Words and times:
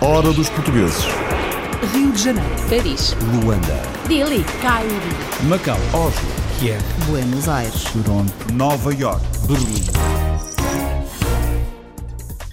Hora 0.00 0.32
dos 0.32 0.48
portugueses. 0.48 1.04
Rio 1.92 2.10
de 2.10 2.22
Janeiro, 2.22 2.50
Paris, 2.68 3.16
Luanda. 3.32 3.82
Dili, 4.08 4.44
Cairo, 4.60 4.90
Macau, 5.44 5.78
Oslo. 5.92 6.28
Kiev, 6.58 6.82
Buenos 7.06 7.48
Aires. 7.48 7.84
Toronto. 7.84 8.32
Nova 8.52 8.92
York. 8.92 9.22
Berlim. 9.46 9.84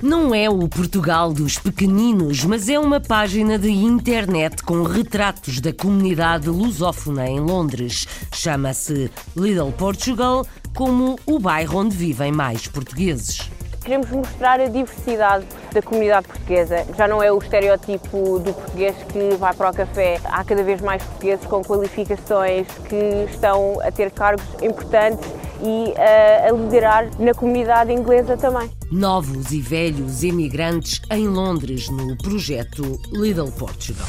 Não 0.01 0.33
é 0.33 0.47
o 0.47 0.67
Portugal 0.69 1.33
dos 1.33 1.57
pequeninos, 1.57 2.43
mas 2.45 2.69
é 2.69 2.77
uma 2.77 2.99
página 2.99 3.57
de 3.57 3.71
internet 3.71 4.61
com 4.61 4.83
retratos 4.83 5.59
da 5.59 5.73
comunidade 5.73 6.49
lusófona 6.49 7.27
em 7.27 7.39
Londres. 7.39 8.07
Chama-se 8.31 9.09
Little 9.35 9.71
Portugal, 9.71 10.45
como 10.75 11.17
o 11.25 11.39
bairro 11.39 11.79
onde 11.79 11.97
vivem 11.97 12.31
mais 12.31 12.67
portugueses. 12.67 13.49
Queremos 13.87 14.11
mostrar 14.11 14.59
a 14.59 14.67
diversidade 14.67 15.45
da 15.73 15.81
comunidade 15.81 16.27
portuguesa. 16.27 16.85
Já 16.97 17.07
não 17.07 17.23
é 17.23 17.31
o 17.31 17.37
estereótipo 17.37 18.37
do 18.37 18.53
português 18.53 18.97
que 19.07 19.37
vai 19.37 19.53
para 19.53 19.69
o 19.69 19.73
café. 19.73 20.19
Há 20.25 20.43
cada 20.43 20.61
vez 20.61 20.81
mais 20.81 21.01
portugueses 21.01 21.45
com 21.45 21.61
qualificações 21.61 22.67
que 22.89 23.31
estão 23.31 23.79
a 23.79 23.89
ter 23.89 24.11
cargos 24.11 24.43
importantes 24.61 25.25
e 25.63 25.93
a, 25.97 26.49
a 26.49 26.51
liderar 26.51 27.09
na 27.17 27.33
comunidade 27.33 27.93
inglesa 27.93 28.35
também. 28.35 28.69
Novos 28.91 29.53
e 29.53 29.61
velhos 29.61 30.21
emigrantes 30.21 31.01
em 31.09 31.25
Londres 31.25 31.89
no 31.89 32.17
projeto 32.17 32.99
Little 33.13 33.53
Portugal. 33.53 34.05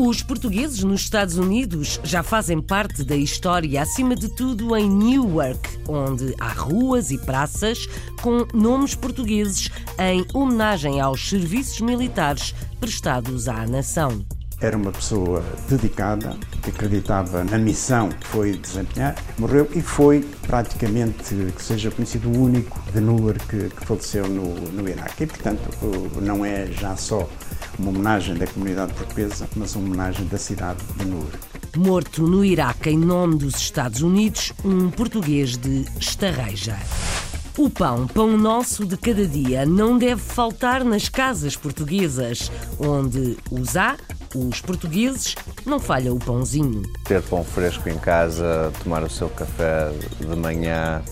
Os 0.00 0.22
portugueses 0.22 0.84
nos 0.84 1.00
Estados 1.00 1.38
Unidos 1.38 1.98
já 2.04 2.22
fazem 2.22 2.62
parte 2.62 3.02
da 3.02 3.16
história, 3.16 3.82
acima 3.82 4.14
de 4.14 4.28
tudo 4.28 4.76
em 4.76 4.88
Newark, 4.88 5.58
onde 5.88 6.36
há 6.38 6.50
ruas 6.50 7.10
e 7.10 7.18
praças 7.18 7.88
com 8.22 8.46
nomes 8.54 8.94
portugueses 8.94 9.68
em 9.98 10.24
homenagem 10.32 11.00
aos 11.00 11.28
serviços 11.28 11.80
militares 11.80 12.54
prestados 12.78 13.48
à 13.48 13.66
nação. 13.66 14.24
Era 14.60 14.76
uma 14.76 14.92
pessoa 14.92 15.42
dedicada, 15.68 16.36
que 16.62 16.70
acreditava 16.70 17.42
na 17.42 17.58
missão 17.58 18.08
que 18.08 18.26
foi 18.28 18.52
desempenhar, 18.56 19.16
morreu 19.36 19.68
e 19.74 19.80
foi 19.80 20.20
praticamente, 20.46 21.34
que 21.34 21.62
seja 21.62 21.90
conhecido, 21.90 22.28
o 22.28 22.42
único 22.44 22.80
de 22.92 23.00
Newark 23.00 23.44
que, 23.48 23.68
que 23.68 23.84
faleceu 23.84 24.28
no, 24.28 24.54
no 24.70 24.88
Iraque. 24.88 25.24
E, 25.24 25.26
portanto, 25.26 25.60
não 26.22 26.44
é 26.44 26.66
já 26.66 26.96
só 26.96 27.28
uma 27.78 27.90
homenagem 27.90 28.34
da 28.34 28.46
comunidade 28.46 28.92
portuguesa, 28.94 29.48
mas 29.56 29.74
uma 29.74 29.86
homenagem 29.86 30.26
da 30.26 30.38
cidade 30.38 30.82
de 30.96 31.04
Newark. 31.04 31.38
Morto 31.76 32.22
no 32.26 32.44
Iraque 32.44 32.90
em 32.90 32.98
nome 32.98 33.36
dos 33.36 33.56
Estados 33.56 34.02
Unidos, 34.02 34.52
um 34.64 34.90
português 34.90 35.56
de 35.56 35.84
Estarreja. 35.98 36.76
O 37.56 37.68
pão, 37.68 38.06
pão 38.06 38.36
nosso 38.36 38.84
de 38.84 38.96
cada 38.96 39.26
dia, 39.26 39.66
não 39.66 39.98
deve 39.98 40.20
faltar 40.20 40.84
nas 40.84 41.08
casas 41.08 41.56
portuguesas, 41.56 42.50
onde 42.78 43.36
os 43.50 43.76
há, 43.76 43.96
os 44.34 44.60
portugueses, 44.60 45.34
não 45.66 45.80
falha 45.80 46.12
o 46.12 46.18
pãozinho. 46.18 46.82
Ter 47.04 47.20
pão 47.22 47.42
fresco 47.42 47.88
em 47.88 47.98
casa, 47.98 48.72
tomar 48.82 49.02
o 49.02 49.10
seu 49.10 49.28
café 49.28 49.90
de 50.20 50.36
manhã, 50.36 51.02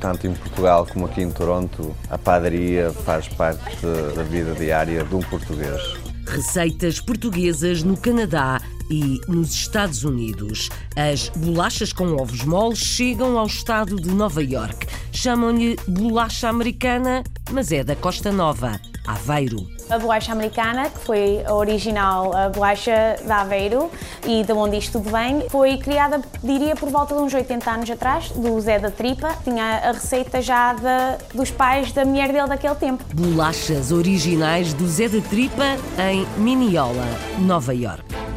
tanto 0.00 0.26
em 0.26 0.34
Portugal 0.34 0.86
como 0.92 1.06
aqui 1.06 1.22
em 1.22 1.30
Toronto, 1.30 1.94
a 2.10 2.18
padaria 2.18 2.92
faz 2.92 3.28
parte 3.28 3.86
da 4.16 4.24
vida 4.24 4.52
diária 4.54 5.04
de 5.04 5.14
um 5.14 5.20
português. 5.20 6.01
Receitas 6.32 6.98
portuguesas 6.98 7.82
no 7.82 7.94
Canadá 7.94 8.58
e 8.90 9.20
nos 9.28 9.52
Estados 9.52 10.04
Unidos. 10.04 10.68
As 10.96 11.28
bolachas 11.30 11.92
com 11.92 12.14
ovos 12.20 12.44
moles 12.44 12.78
chegam 12.78 13.38
ao 13.38 13.46
estado 13.46 13.96
de 13.96 14.10
Nova 14.10 14.42
York. 14.42 14.86
Chamam-lhe 15.12 15.76
bolacha 15.86 16.48
americana, 16.48 17.22
mas 17.50 17.72
é 17.72 17.84
da 17.84 17.94
Costa 17.96 18.32
Nova, 18.32 18.80
Aveiro. 19.06 19.66
A 19.90 19.98
bolacha 19.98 20.32
americana, 20.32 20.88
que 20.88 21.00
foi 21.00 21.44
a 21.44 21.52
original 21.52 22.34
a 22.34 22.48
bolacha 22.48 23.16
de 23.22 23.30
Aveiro 23.30 23.90
e 24.26 24.42
de 24.42 24.52
onde 24.52 24.78
isto 24.78 24.92
tudo 24.92 25.10
vem, 25.10 25.48
foi 25.50 25.76
criada, 25.76 26.22
diria, 26.42 26.74
por 26.76 26.88
volta 26.88 27.14
de 27.14 27.20
uns 27.20 27.34
80 27.34 27.70
anos 27.70 27.90
atrás, 27.90 28.30
do 28.30 28.58
Zé 28.60 28.78
da 28.78 28.90
Tripa. 28.90 29.36
Tinha 29.44 29.82
a 29.88 29.92
receita 29.92 30.40
já 30.40 30.72
de, 30.72 31.34
dos 31.34 31.50
pais 31.50 31.92
da 31.92 32.04
mulher 32.04 32.32
dele 32.32 32.48
daquele 32.48 32.74
tempo. 32.76 33.04
Bolachas 33.12 33.92
originais 33.92 34.72
do 34.72 34.86
Zé 34.88 35.08
da 35.08 35.20
Tripa 35.20 35.76
em 36.10 36.26
Mineola, 36.40 37.06
Nova 37.38 37.74
York. 37.74 38.31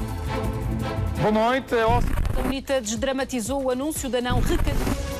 Boa 1.25 1.33
noite. 1.33 1.73
A 1.73 2.39
UNITA 2.39 2.79
desdramatizou 2.79 3.63
o 3.63 3.71
anúncio 3.71 4.07
da 4.07 4.21
não 4.21 4.39
recadação. 4.41 5.14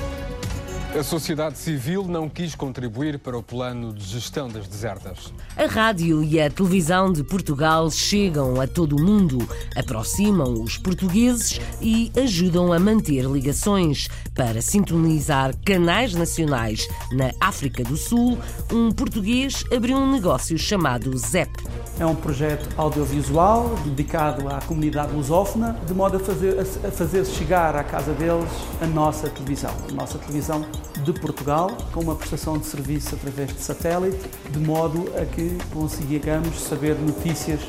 A 0.98 1.02
sociedade 1.02 1.58
civil 1.58 2.04
não 2.08 2.26
quis 2.26 2.54
contribuir 2.54 3.18
para 3.18 3.36
o 3.36 3.42
plano 3.42 3.92
de 3.92 4.02
gestão 4.02 4.48
das 4.48 4.66
desertas. 4.66 5.30
A 5.54 5.66
rádio 5.66 6.24
e 6.24 6.40
a 6.40 6.48
televisão 6.48 7.12
de 7.12 7.22
Portugal 7.22 7.90
chegam 7.90 8.58
a 8.58 8.66
todo 8.66 8.96
o 8.96 9.02
mundo, 9.02 9.46
aproximam 9.76 10.54
os 10.54 10.78
portugueses 10.78 11.60
e 11.82 12.10
ajudam 12.18 12.72
a 12.72 12.80
manter 12.80 13.26
ligações. 13.26 14.08
Para 14.34 14.62
sintonizar 14.62 15.54
canais 15.66 16.14
nacionais 16.14 16.88
na 17.12 17.30
África 17.40 17.84
do 17.84 17.96
Sul, 17.96 18.38
um 18.72 18.90
português 18.90 19.64
abriu 19.74 19.98
um 19.98 20.10
negócio 20.10 20.58
chamado 20.58 21.16
ZEP. 21.18 21.50
É 21.98 22.06
um 22.06 22.14
projeto 22.14 22.68
audiovisual 22.76 23.74
dedicado 23.84 24.48
à 24.48 24.60
comunidade 24.60 25.14
lusófona, 25.14 25.78
de 25.86 25.94
modo 25.94 26.16
a 26.16 26.20
fazer, 26.20 26.58
a 26.58 26.90
fazer 26.90 27.24
chegar 27.26 27.76
à 27.76 27.84
casa 27.84 28.12
deles 28.12 28.50
a 28.82 28.86
nossa 28.86 29.28
televisão, 29.30 29.74
a 29.90 29.92
nossa 29.92 30.18
televisão 30.18 30.64
de 31.06 31.12
Portugal, 31.20 31.70
com 31.92 32.00
uma 32.00 32.16
prestação 32.16 32.58
de 32.58 32.66
serviço 32.66 33.14
através 33.14 33.54
de 33.54 33.62
satélite, 33.62 34.18
de 34.50 34.58
modo 34.58 35.08
a 35.16 35.24
que 35.24 35.56
consigamos 35.72 36.60
saber 36.60 36.96
notícias 36.96 37.60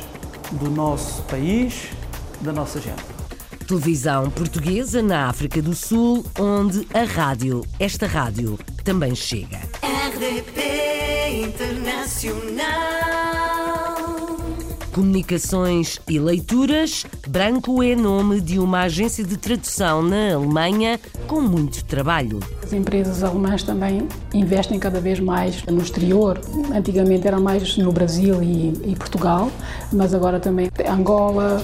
do 0.54 0.72
nosso 0.72 1.22
país, 1.24 1.90
da 2.42 2.52
nossa 2.52 2.82
gente. 2.82 3.06
Televisão 3.68 4.32
portuguesa 4.32 5.04
na 5.04 5.28
África 5.28 5.62
do 5.62 5.76
Sul, 5.76 6.26
onde 6.40 6.88
a 6.94 7.04
rádio, 7.04 7.64
esta 7.80 8.08
rádio, 8.08 8.58
também 8.84 9.14
chega. 9.14 9.60
RDP 9.84 11.44
Internacional. 11.44 13.57
Comunicações 14.98 16.00
e 16.10 16.18
leituras, 16.18 17.06
Branco 17.28 17.84
é 17.84 17.96
nome 17.96 18.42
de 18.42 18.58
uma 18.58 18.82
agência 18.82 19.24
de 19.24 19.38
tradução 19.38 20.02
na 20.02 20.34
Alemanha 20.34 21.00
com 21.28 21.40
muito 21.40 21.86
trabalho. 21.86 22.40
As 22.64 22.74
empresas 22.74 23.22
alemãs 23.22 23.62
também 23.62 24.08
investem 24.34 24.80
cada 24.80 25.00
vez 25.00 25.20
mais 25.20 25.64
no 25.66 25.84
exterior. 25.84 26.42
Antigamente 26.76 27.28
era 27.28 27.40
mais 27.40 27.78
no 27.78 27.92
Brasil 27.92 28.42
e, 28.42 28.74
e 28.92 28.96
Portugal, 28.96 29.52
mas 29.94 30.16
agora 30.16 30.40
também 30.40 30.68
Angola, 30.90 31.64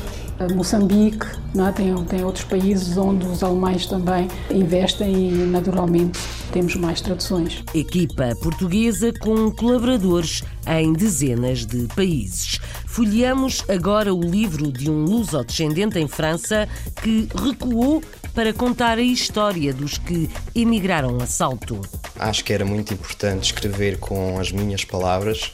Moçambique, 0.53 1.25
não 1.53 1.67
é? 1.67 1.71
tem, 1.71 1.95
tem 2.05 2.23
outros 2.23 2.43
países 2.43 2.97
onde 2.97 3.25
os 3.25 3.43
alemães 3.43 3.85
também 3.85 4.27
investem 4.51 5.29
e 5.29 5.31
naturalmente 5.31 6.19
temos 6.51 6.75
mais 6.75 7.01
traduções. 7.01 7.63
Equipa 7.73 8.35
portuguesa 8.41 9.11
com 9.19 9.49
colaboradores 9.51 10.43
em 10.67 10.93
dezenas 10.93 11.65
de 11.65 11.87
países. 11.95 12.59
Folheamos 12.93 13.65
agora 13.67 14.13
o 14.13 14.21
livro 14.21 14.71
de 14.71 14.87
um 14.87 15.03
luso-descendente 15.03 15.97
em 15.97 16.07
França 16.07 16.69
que 17.01 17.27
recuou 17.35 18.03
para 18.35 18.53
contar 18.53 18.99
a 18.99 19.01
história 19.01 19.73
dos 19.73 19.97
que 19.97 20.29
emigraram 20.53 21.17
a 21.17 21.25
salto. 21.25 21.81
Acho 22.19 22.43
que 22.43 22.53
era 22.53 22.63
muito 22.63 22.93
importante 22.93 23.45
escrever 23.45 23.97
com 23.97 24.39
as 24.39 24.51
minhas 24.51 24.85
palavras, 24.85 25.51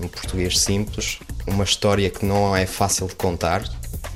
num, 0.00 0.08
português 0.08 0.58
simples, 0.58 1.18
uma 1.46 1.64
história 1.64 2.08
que 2.08 2.24
não 2.24 2.56
é 2.56 2.64
fácil 2.64 3.06
de 3.08 3.14
contar. 3.14 3.62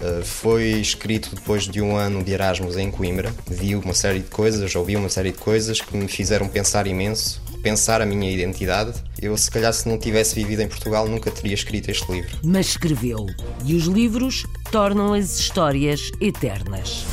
Uh, 0.00 0.24
foi 0.24 0.68
escrito 0.80 1.34
depois 1.34 1.64
de 1.64 1.82
um 1.82 1.96
ano 1.96 2.24
de 2.24 2.32
Erasmus 2.32 2.78
em 2.78 2.90
Coimbra. 2.90 3.30
Vi 3.46 3.76
uma 3.76 3.92
série 3.92 4.20
de 4.20 4.30
coisas, 4.30 4.74
ouvi 4.74 4.96
uma 4.96 5.10
série 5.10 5.32
de 5.32 5.38
coisas 5.38 5.82
que 5.82 5.94
me 5.94 6.08
fizeram 6.08 6.48
pensar 6.48 6.86
imenso, 6.86 7.42
pensar 7.62 8.02
a 8.02 8.06
minha 8.06 8.30
identidade. 8.30 8.92
Eu, 9.20 9.36
se 9.36 9.50
calhar, 9.50 9.72
se 9.72 9.88
não 9.88 9.98
tivesse 9.98 10.34
vivido 10.34 10.60
em 10.60 10.68
Portugal, 10.68 11.08
nunca 11.08 11.30
teria 11.30 11.54
escrito 11.54 11.90
este 11.90 12.10
livro. 12.10 12.36
Mas 12.42 12.66
escreveu. 12.66 13.26
E 13.64 13.74
os 13.74 13.84
livros 13.84 14.44
tornam 14.70 15.14
as 15.14 15.38
histórias 15.38 16.10
eternas. 16.20 17.04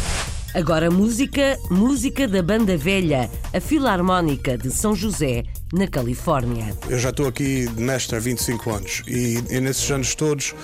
Agora 0.56 0.90
música, 0.90 1.60
música 1.70 2.28
da 2.28 2.42
Banda 2.42 2.76
Velha, 2.76 3.30
a 3.54 3.62
Filarmónica 3.62 4.58
de 4.58 4.72
São 4.72 4.96
José, 4.96 5.44
na 5.72 5.88
Califórnia. 5.88 6.76
Eu 6.90 6.98
já 6.98 7.12
estou 7.12 7.28
aqui 7.28 7.68
de 7.68 7.82
mestre 7.82 8.16
há 8.16 8.20
25 8.20 8.70
anos 8.72 9.04
e, 9.08 9.44
e 9.48 9.62
nesses 9.62 9.90
anos 9.92 10.16
todos 10.16 10.56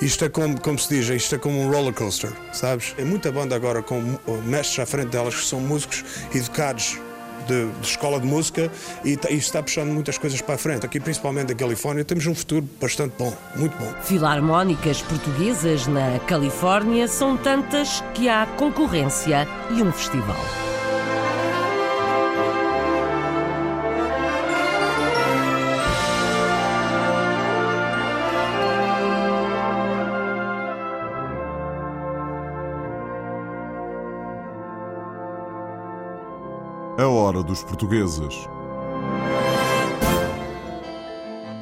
isto 0.00 0.24
é 0.24 0.30
como, 0.30 0.58
como 0.60 0.78
se 0.78 0.88
diz, 0.88 1.08
isto 1.08 1.34
é 1.34 1.38
como 1.38 1.60
um 1.60 1.70
roller 1.70 1.92
coaster, 1.92 2.32
sabes? 2.52 2.94
É 2.96 3.04
muita 3.04 3.30
banda 3.30 3.54
agora 3.54 3.82
com 3.82 4.02
mestres 4.44 4.78
à 4.78 4.86
frente 4.86 5.08
delas 5.08 5.34
que 5.34 5.44
são 5.44 5.60
músicos 5.60 6.02
educados 6.34 6.98
de, 7.46 7.66
de, 7.70 7.86
escola 7.86 8.20
de 8.20 8.26
música 8.26 8.70
e, 9.04 9.18
e 9.30 9.34
está 9.34 9.62
puxando 9.62 9.90
muitas 9.90 10.18
coisas 10.18 10.40
para 10.40 10.54
a 10.54 10.58
frente. 10.58 10.84
Aqui, 10.84 11.00
principalmente 11.00 11.48
da 11.48 11.54
Califórnia, 11.54 12.04
temos 12.04 12.26
um 12.26 12.34
futuro 12.34 12.68
bastante 12.80 13.14
bom, 13.18 13.32
muito 13.56 13.76
bom. 13.76 13.92
Filarmónicas 14.02 15.02
portuguesas 15.02 15.86
na 15.86 16.18
Califórnia 16.20 17.08
são 17.08 17.36
tantas 17.36 18.02
que 18.14 18.28
há 18.28 18.46
concorrência 18.56 19.46
e 19.70 19.82
um 19.82 19.92
festival. 19.92 20.75
Hora 37.26 37.42
dos 37.42 37.64
portugueses. 37.64 38.48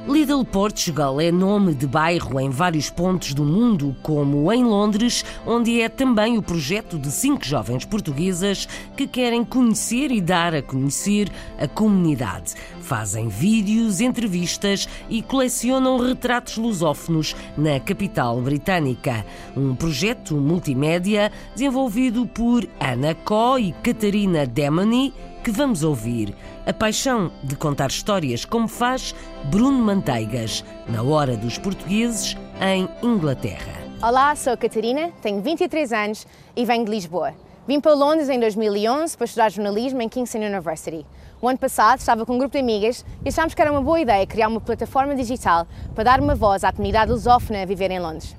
Little 0.06 0.44
Portugal 0.44 1.19
é 1.19 1.32
nome 1.32 1.75
de 1.75 1.87
bairro 1.87 2.38
em 2.38 2.50
vários 2.50 2.90
pontos 2.90 3.32
do 3.32 3.43
mundo, 3.43 3.96
como 4.02 4.52
em 4.52 4.62
Londres, 4.62 5.25
onde 5.46 5.81
é 5.81 5.88
também 5.88 6.37
o 6.37 6.43
projeto 6.43 6.99
de 6.99 7.11
cinco 7.11 7.43
jovens 7.43 7.87
portuguesas 7.87 8.69
que 8.94 9.06
querem 9.06 9.43
conhecer 9.43 10.11
e 10.11 10.20
dar 10.20 10.55
a 10.55 10.61
conhecer 10.61 11.32
a 11.58 11.67
comunidade. 11.67 12.52
Fazem 12.82 13.28
vídeos, 13.28 14.02
entrevistas 14.02 14.87
e 15.08 15.22
colecionam 15.22 15.96
retratos 15.96 16.58
lusófonos 16.58 17.34
na 17.56 17.81
capital 17.81 18.38
britânica. 18.43 19.25
Um 19.56 19.75
projeto 19.75 20.37
multimédia 20.37 21.32
desenvolvido 21.55 22.26
por 22.26 22.69
Ana 22.78 23.14
Có 23.14 23.58
e 23.58 23.72
Catarina 23.82 24.46
Demony 24.46 25.14
que 25.44 25.50
vamos 25.50 25.85
ouvir 25.85 26.35
a 26.67 26.73
paixão 26.73 27.31
de 27.43 27.55
contar 27.55 27.91
histórias, 27.91 28.46
como 28.46 28.67
faz 28.67 29.14
Bruno 29.50 29.79
Manteigas, 29.79 30.64
na 30.88 31.02
Hora 31.02 31.37
dos 31.37 31.58
Portugueses, 31.58 32.35
em 32.62 32.88
Inglaterra. 33.02 33.75
Olá, 34.02 34.35
sou 34.37 34.55
a 34.55 34.56
Catarina, 34.56 35.11
tenho 35.20 35.43
23 35.43 35.93
anos 35.93 36.26
e 36.56 36.64
venho 36.64 36.87
de 36.87 36.91
Lisboa. 36.91 37.35
Vim 37.69 37.79
para 37.79 37.93
Londres 37.93 38.31
em 38.31 38.41
2011 38.41 39.19
para 39.19 39.26
estudar 39.26 39.50
jornalismo 39.50 40.00
em 40.00 40.08
Kingston 40.08 40.38
University. 40.38 41.05
O 41.43 41.49
ano 41.49 41.58
passado 41.58 41.99
estava 41.99 42.25
com 42.25 42.37
um 42.37 42.38
grupo 42.38 42.55
de 42.55 42.61
amigas 42.61 43.05
e 43.23 43.29
achámos 43.29 43.52
que 43.52 43.61
era 43.61 43.70
uma 43.70 43.82
boa 43.82 44.00
ideia 44.00 44.26
criar 44.26 44.49
uma 44.49 44.62
plataforma 44.62 45.14
digital 45.14 45.67
para 45.94 46.05
dar 46.05 46.20
uma 46.20 46.35
voz 46.35 46.64
à 46.64 46.73
comunidade 46.73 47.11
lusófona 47.11 47.61
a 47.61 47.67
viver 47.67 47.91
em 47.91 48.00
Londres. 48.00 48.35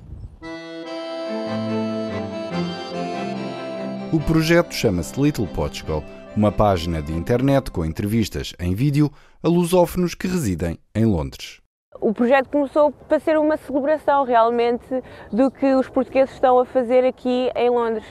O 4.12 4.18
projeto 4.18 4.74
chama-se 4.74 5.20
Little 5.20 5.46
Portugal 5.46 6.02
uma 6.36 6.52
página 6.52 7.00
de 7.00 7.14
internet 7.14 7.70
com 7.70 7.82
entrevistas 7.82 8.54
em 8.60 8.74
vídeo 8.74 9.10
a 9.42 9.48
lusófonos 9.48 10.14
que 10.14 10.28
residem 10.28 10.78
em 10.94 11.06
Londres. 11.06 11.62
O 11.98 12.12
projeto 12.12 12.50
começou 12.50 12.92
para 12.92 13.18
ser 13.18 13.38
uma 13.38 13.56
celebração 13.56 14.22
realmente 14.22 14.84
do 15.32 15.50
que 15.50 15.74
os 15.74 15.88
portugueses 15.88 16.34
estão 16.34 16.58
a 16.58 16.66
fazer 16.66 17.06
aqui 17.06 17.50
em 17.56 17.70
Londres. 17.70 18.04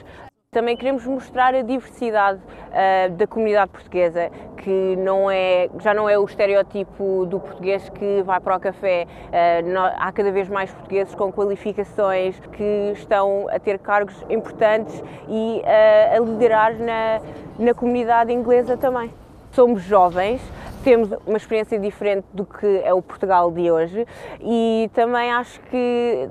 Também 0.49 0.75
queremos 0.75 1.05
mostrar 1.05 1.53
a 1.53 1.61
diversidade 1.61 2.39
uh, 2.39 3.13
da 3.13 3.27
comunidade 3.27 3.71
portuguesa, 3.71 4.31
que 4.57 4.95
não 4.95 5.29
é, 5.29 5.69
já 5.79 5.93
não 5.93 6.09
é 6.09 6.17
o 6.17 6.23
estereotipo 6.23 7.27
do 7.27 7.39
português 7.39 7.89
que 7.89 8.23
vai 8.23 8.39
para 8.39 8.55
o 8.55 8.59
café. 8.59 9.05
Uh, 9.05 9.69
não, 9.69 9.85
há 9.85 10.11
cada 10.11 10.31
vez 10.31 10.49
mais 10.49 10.71
portugueses 10.71 11.13
com 11.13 11.31
qualificações 11.31 12.39
que 12.53 12.91
estão 12.93 13.47
a 13.49 13.59
ter 13.59 13.77
cargos 13.77 14.15
importantes 14.29 15.03
e 15.27 15.61
uh, 15.61 16.15
a 16.15 16.19
liderar 16.19 16.73
na, 16.79 17.19
na 17.57 17.73
comunidade 17.73 18.31
inglesa 18.31 18.77
também. 18.77 19.11
Somos 19.51 19.81
jovens, 19.83 20.41
temos 20.83 21.09
uma 21.25 21.37
experiência 21.37 21.79
diferente 21.79 22.25
do 22.33 22.45
que 22.45 22.81
é 22.83 22.93
o 22.93 23.01
Portugal 23.01 23.51
de 23.51 23.71
hoje 23.71 24.05
e 24.41 24.89
também 24.93 25.31
acho 25.31 25.59
que 25.61 26.29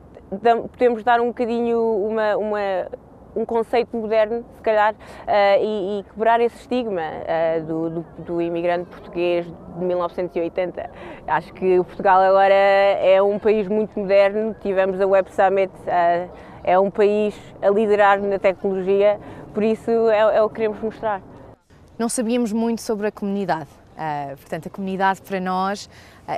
podemos 0.71 1.03
dar 1.03 1.21
um 1.21 1.29
bocadinho 1.29 1.81
uma, 1.81 2.37
uma 2.37 2.89
um 3.37 3.45
conceito 3.45 3.97
moderno, 3.97 4.45
se 4.55 4.63
calhar, 4.63 4.95
uh, 4.95 4.97
e, 5.61 5.99
e, 5.99 6.03
quebrar 6.05 6.41
esse 6.41 6.57
estigma 6.57 7.03
uh, 7.03 7.65
do, 7.65 7.91
do, 7.91 8.07
do, 8.19 8.41
imigrante 8.41 8.89
português 8.89 9.45
de 9.45 9.85
1980. 9.85 10.91
Acho 11.27 11.53
que 11.53 11.83
Portugal 11.83 12.21
agora 12.21 12.55
é 12.55 13.21
um 13.21 13.39
país 13.39 13.67
muito 13.67 13.99
moderno, 13.99 14.55
tivemos 14.61 15.01
a 15.01 15.07
Web 15.07 15.33
Summit, 15.33 15.73
uh, 15.81 16.31
é 16.63 16.79
um 16.79 16.91
país 16.91 17.37
a 17.61 17.69
liderar 17.69 18.21
na 18.21 18.39
tecnologia, 18.39 19.19
por 19.55 19.63
isso 19.63 19.91
é, 20.11 20.37
é 20.37 20.43
o 20.43 20.49
que 20.49 20.57
queremos 20.57 20.81
mostrar. 20.81 21.23
Não 21.99 22.09
sabíamos 22.09 22.53
muito 22.53 22.83
sobre 22.83 23.07
a 23.07 23.13
comunidade. 23.13 23.71
portanto, 24.37 24.67
a 24.67 24.71
comunidade 24.71 25.23
para 25.23 25.41
nós 25.41 25.89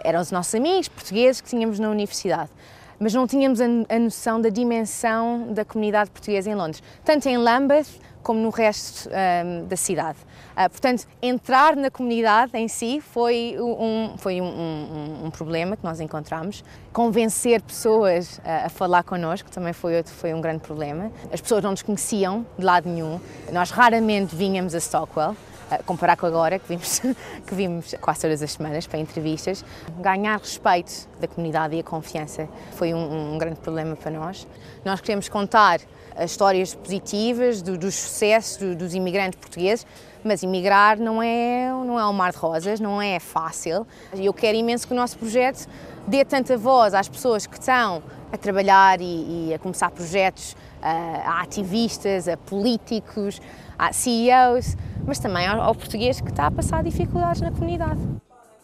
eram 0.04 0.20
os 0.20 0.30
nossos 0.30 0.54
amigos 0.54 0.88
portugueses 0.88 1.40
que 1.40 1.48
tínhamos 1.48 1.78
na 1.78 1.88
universidade 1.88 2.50
mas 2.98 3.12
não 3.12 3.26
tínhamos 3.26 3.60
a, 3.60 3.64
a 3.88 3.98
noção 3.98 4.40
da 4.40 4.48
dimensão 4.48 5.52
da 5.52 5.64
comunidade 5.64 6.10
portuguesa 6.10 6.50
em 6.50 6.54
Londres, 6.54 6.82
tanto 7.04 7.28
em 7.28 7.36
Lambeth 7.36 7.88
como 8.26 8.40
no 8.40 8.50
resto 8.50 9.08
um, 9.08 9.69
da 9.69 9.76
cidade. 9.76 10.19
Uh, 10.56 10.69
portanto, 10.69 11.06
entrar 11.23 11.76
na 11.76 11.93
comunidade 11.93 12.58
em 12.58 12.67
si 12.67 13.00
foi, 13.00 13.55
um, 13.56 14.19
foi 14.19 14.40
um, 14.40 14.46
um, 14.46 15.26
um 15.26 15.31
problema 15.31 15.76
que 15.76 15.84
nós 15.84 16.00
encontramos. 16.00 16.64
Convencer 16.93 17.62
pessoas 17.62 18.40
a, 18.44 18.67
a 18.67 18.69
falar 18.69 19.05
connosco 19.05 19.49
também 19.49 19.73
foi, 19.73 19.99
outro, 19.99 20.12
foi 20.12 20.34
um 20.34 20.40
grande 20.40 20.58
problema. 20.58 21.12
As 21.32 21.40
pessoas 21.40 21.62
não 21.62 21.70
nos 21.70 21.82
conheciam 21.82 22.44
de 22.58 22.64
lado 22.64 22.88
nenhum. 22.88 23.20
Nós 23.52 23.70
raramente 23.70 24.34
vínhamos 24.34 24.75
a 24.75 24.81
Stockwell 24.81 25.37
comparar 25.84 26.17
com 26.17 26.26
agora, 26.26 26.58
que 26.58 26.69
vimos, 26.69 27.00
que 27.46 27.55
vimos 27.55 27.94
quase 28.00 28.23
todas 28.23 28.43
as 28.43 28.52
semanas 28.52 28.88
para 28.88 28.99
entrevistas. 28.99 29.64
Ganhar 30.00 30.38
respeito 30.38 31.08
da 31.20 31.28
comunidade 31.28 31.76
e 31.76 31.81
a 31.81 31.84
confiança 31.84 32.49
foi 32.73 32.93
um, 32.93 33.34
um 33.34 33.38
grande 33.38 33.61
problema 33.61 33.94
para 33.94 34.11
nós. 34.11 34.46
Nós 34.84 35.00
queremos 35.00 35.28
contar 35.28 35.81
as 36.16 36.30
histórias 36.30 36.74
positivas 36.74 37.62
do, 37.62 37.76
dos 37.76 37.94
sucessos 37.94 38.56
do, 38.56 38.74
dos 38.74 38.94
imigrantes 38.94 39.38
portugueses, 39.38 39.86
mas 40.24 40.42
imigrar 40.42 40.98
não 40.98 41.22
é, 41.22 41.68
não 41.84 41.98
é 41.98 42.06
um 42.06 42.12
mar 42.12 42.32
de 42.32 42.38
rosas, 42.38 42.80
não 42.80 43.00
é 43.00 43.20
fácil. 43.20 43.86
Eu 44.14 44.32
quero 44.32 44.56
imenso 44.56 44.86
que 44.86 44.92
o 44.92 44.96
nosso 44.96 45.18
projeto 45.18 45.68
dê 46.06 46.24
tanta 46.24 46.56
voz 46.56 46.94
às 46.94 47.08
pessoas 47.08 47.46
que 47.46 47.58
estão 47.58 48.02
a 48.32 48.36
trabalhar 48.36 49.00
e, 49.00 49.48
e 49.48 49.54
a 49.54 49.58
começar 49.58 49.90
projetos, 49.90 50.56
a, 50.82 51.38
a 51.38 51.42
ativistas, 51.42 52.28
a 52.28 52.36
políticos, 52.36 53.40
a 53.78 53.92
CEOs, 53.92 54.76
mas 55.06 55.18
também 55.18 55.46
ao, 55.46 55.60
ao 55.60 55.74
português 55.74 56.20
que 56.20 56.30
está 56.30 56.46
a 56.46 56.50
passar 56.50 56.82
dificuldades 56.82 57.40
na 57.40 57.52
comunidade. 57.52 58.00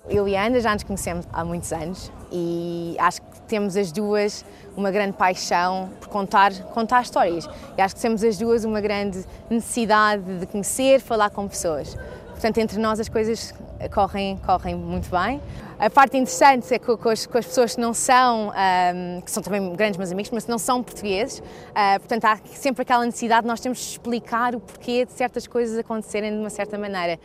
Eu 0.09 0.27
e 0.27 0.35
a 0.35 0.47
Ana 0.47 0.61
já 0.61 0.73
nos 0.73 0.83
conhecemos 0.83 1.27
há 1.33 1.45
muitos 1.45 1.73
anos 1.73 2.11
e 2.31 2.97
acho 2.99 3.23
que 3.23 3.41
temos 3.47 3.77
as 3.77 3.93
duas 3.93 4.45
uma 4.77 4.91
grande 4.91 5.13
paixão 5.13 5.91
por 6.01 6.09
contar, 6.09 6.53
contar 6.75 7.03
histórias. 7.03 7.49
E 7.79 7.81
acho 7.81 7.95
que 7.95 8.01
temos 8.01 8.25
as 8.25 8.37
duas 8.37 8.65
uma 8.65 8.81
grande 8.81 9.25
necessidade 9.49 10.41
de 10.41 10.47
conhecer, 10.47 11.01
falar 11.01 11.31
com 11.31 11.47
pessoas. 11.47 11.97
Portanto, 12.31 12.59
entre 12.59 12.81
nós 12.81 12.99
as 12.99 13.09
coisas 13.09 13.55
correm, 13.95 14.37
correm 14.39 14.75
muito 14.75 15.09
bem. 15.09 15.41
A 15.79 15.89
parte 15.89 16.17
interessante 16.17 16.75
é 16.75 16.79
que 16.79 16.97
com 16.97 17.09
as, 17.09 17.25
com 17.25 17.39
as 17.39 17.47
pessoas 17.47 17.75
que 17.77 17.81
não 17.81 17.95
são, 17.95 18.49
um, 18.51 19.21
que 19.21 19.31
são 19.31 19.43
também 19.43 19.73
grandes 19.75 19.99
meus 19.99 20.11
amigos, 20.11 20.31
mas 20.33 20.47
não 20.49 20.59
são 20.59 20.83
portugueses, 20.83 21.39
uh, 21.39 21.99
portanto 22.01 22.25
há 22.25 22.39
sempre 22.55 22.83
aquela 22.83 23.05
necessidade 23.05 23.43
de 23.43 23.49
nós 23.49 23.61
temos 23.61 23.79
de 23.79 23.85
explicar 23.85 24.55
o 24.55 24.61
porquê 24.61 25.05
de 25.05 25.13
certas 25.13 25.47
coisas 25.47 25.79
acontecerem 25.79 26.33
de 26.33 26.39
uma 26.39 26.51
certa 26.51 26.77
maneira. 26.77 27.19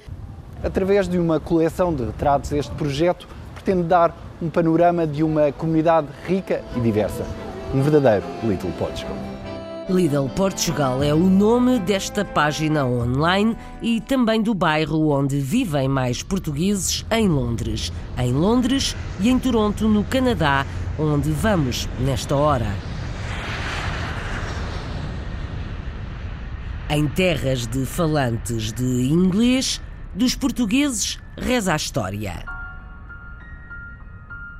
Através 0.63 1.07
de 1.07 1.17
uma 1.17 1.39
coleção 1.39 1.93
de 1.93 2.05
retratos, 2.05 2.51
este 2.51 2.73
projeto 2.75 3.27
pretende 3.53 3.83
dar 3.83 4.15
um 4.41 4.49
panorama 4.49 5.05
de 5.05 5.23
uma 5.23 5.51
comunidade 5.51 6.07
rica 6.25 6.63
e 6.75 6.79
diversa. 6.79 7.23
Um 7.73 7.81
verdadeiro 7.81 8.25
Little 8.43 8.71
Portugal. 8.71 9.15
Lidl 9.89 10.27
Portugal 10.35 11.01
é 11.01 11.13
o 11.13 11.29
nome 11.29 11.79
desta 11.79 12.25
página 12.25 12.85
online 12.85 13.55
e 13.81 14.01
também 14.01 14.41
do 14.41 14.53
bairro 14.53 15.09
onde 15.09 15.39
vivem 15.39 15.87
mais 15.87 16.21
portugueses 16.21 17.05
em 17.09 17.29
Londres. 17.29 17.93
Em 18.17 18.33
Londres 18.33 18.97
e 19.21 19.29
em 19.29 19.39
Toronto, 19.39 19.87
no 19.87 20.03
Canadá, 20.03 20.65
onde 20.99 21.31
vamos 21.31 21.87
nesta 22.01 22.35
hora. 22.35 22.67
Em 26.89 27.07
terras 27.07 27.65
de 27.65 27.85
falantes 27.85 28.73
de 28.73 28.83
inglês, 28.83 29.81
dos 30.17 30.33
portugueses 30.33 31.19
reza 31.37 31.73
a 31.73 31.75
história. 31.75 32.43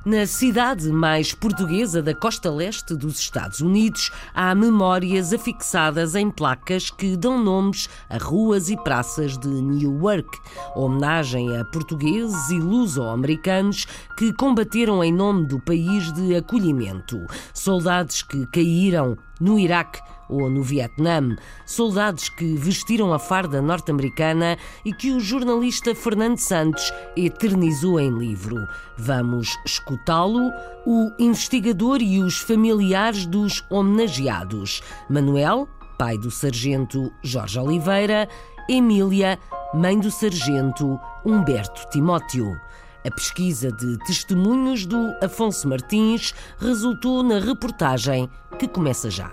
Na 0.06 0.24
cidade 0.24 0.88
mais 0.90 1.34
portuguesa 1.34 2.00
da 2.00 2.14
costa 2.14 2.48
leste 2.48 2.94
dos 2.94 3.18
Estados 3.18 3.60
Unidos, 3.60 4.10
há 4.32 4.54
memórias 4.54 5.32
afixadas 5.32 6.14
em 6.14 6.30
placas 6.30 6.90
que 6.90 7.16
dão 7.16 7.42
nomes 7.42 7.90
a 8.08 8.16
ruas 8.16 8.70
e 8.70 8.76
praças 8.76 9.36
de 9.36 9.48
Newark, 9.48 10.30
homenagem 10.76 11.54
a 11.58 11.64
portugueses 11.64 12.48
e 12.50 12.58
luso-americanos 12.58 13.84
que 14.16 14.32
combateram 14.32 15.02
em 15.02 15.12
nome 15.12 15.44
do 15.44 15.58
país 15.60 16.12
de 16.12 16.36
acolhimento, 16.36 17.26
soldados 17.52 18.22
que 18.22 18.46
caíram 18.46 19.18
no 19.40 19.58
Iraque 19.58 20.00
ou 20.28 20.50
no 20.50 20.62
Vietnã, 20.62 21.36
soldados 21.64 22.28
que 22.28 22.54
vestiram 22.56 23.12
a 23.12 23.18
farda 23.18 23.62
norte-americana 23.62 24.58
e 24.84 24.92
que 24.92 25.12
o 25.12 25.20
jornalista 25.20 25.94
Fernando 25.94 26.38
Santos 26.38 26.92
eternizou 27.16 27.98
em 27.98 28.10
livro. 28.10 28.56
Vamos 28.98 29.56
escutá-lo, 29.64 30.50
o 30.86 31.10
investigador 31.18 32.02
e 32.02 32.22
os 32.22 32.38
familiares 32.38 33.26
dos 33.26 33.64
homenageados. 33.70 34.82
Manuel, 35.08 35.66
pai 35.98 36.18
do 36.18 36.30
sargento 36.30 37.10
Jorge 37.22 37.58
Oliveira, 37.58 38.28
Emília, 38.68 39.38
mãe 39.72 39.98
do 39.98 40.10
sargento 40.10 41.00
Humberto 41.24 41.88
Timóteo. 41.90 42.60
A 43.06 43.10
pesquisa 43.10 43.70
de 43.70 43.96
testemunhos 44.04 44.84
do 44.84 45.14
Afonso 45.22 45.68
Martins 45.68 46.34
resultou 46.58 47.22
na 47.22 47.38
reportagem 47.38 48.28
que 48.58 48.66
começa 48.66 49.08
já. 49.08 49.32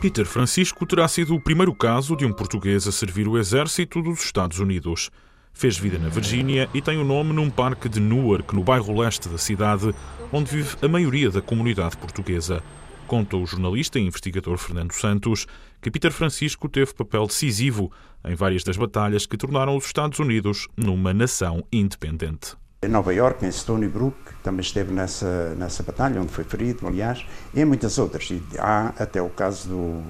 Peter 0.00 0.24
Francisco 0.24 0.86
terá 0.86 1.06
sido 1.06 1.34
o 1.34 1.40
primeiro 1.40 1.74
caso 1.74 2.16
de 2.16 2.24
um 2.24 2.32
português 2.32 2.86
a 2.86 2.92
servir 2.92 3.28
o 3.28 3.38
exército 3.38 4.02
dos 4.02 4.24
Estados 4.24 4.58
Unidos. 4.58 5.10
Fez 5.52 5.78
vida 5.78 5.98
na 5.98 6.08
Virgínia 6.08 6.68
e 6.74 6.82
tem 6.82 6.98
o 6.98 7.04
nome 7.04 7.32
num 7.32 7.48
parque 7.48 7.88
de 7.88 8.00
Newark, 8.00 8.54
no 8.54 8.62
bairro 8.62 8.98
leste 9.00 9.28
da 9.28 9.38
cidade, 9.38 9.94
onde 10.32 10.50
vive 10.50 10.76
a 10.82 10.88
maioria 10.88 11.30
da 11.30 11.40
comunidade 11.40 11.96
portuguesa. 11.96 12.62
Conta 13.06 13.36
o 13.36 13.46
jornalista 13.46 13.98
e 13.98 14.06
investigador 14.06 14.58
Fernando 14.58 14.92
Santos 14.92 15.46
que 15.80 15.90
Peter 15.90 16.12
Francisco 16.12 16.68
teve 16.68 16.92
papel 16.92 17.26
decisivo 17.26 17.90
em 18.24 18.34
várias 18.34 18.64
das 18.64 18.76
batalhas 18.76 19.26
que 19.26 19.36
tornaram 19.36 19.76
os 19.76 19.86
Estados 19.86 20.18
Unidos 20.18 20.66
numa 20.76 21.14
nação 21.14 21.62
independente. 21.72 22.56
Em 22.82 22.88
Nova 22.88 23.12
York, 23.12 23.44
em 23.44 23.50
Stony 23.50 23.88
Brook, 23.88 24.16
também 24.42 24.60
esteve 24.60 24.92
nessa, 24.92 25.54
nessa 25.54 25.82
batalha, 25.82 26.20
onde 26.20 26.30
foi 26.30 26.44
ferido, 26.44 26.86
aliás, 26.86 27.24
e 27.54 27.60
em 27.60 27.64
muitas 27.64 27.96
outras. 27.96 28.30
E 28.30 28.42
há 28.58 28.92
até 28.98 29.20
o 29.20 29.30
caso 29.30 29.68
do, 29.68 30.02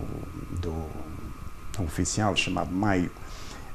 do 0.60 0.72
um 1.80 1.84
oficial 1.84 2.34
chamado 2.34 2.72
Maio, 2.72 3.10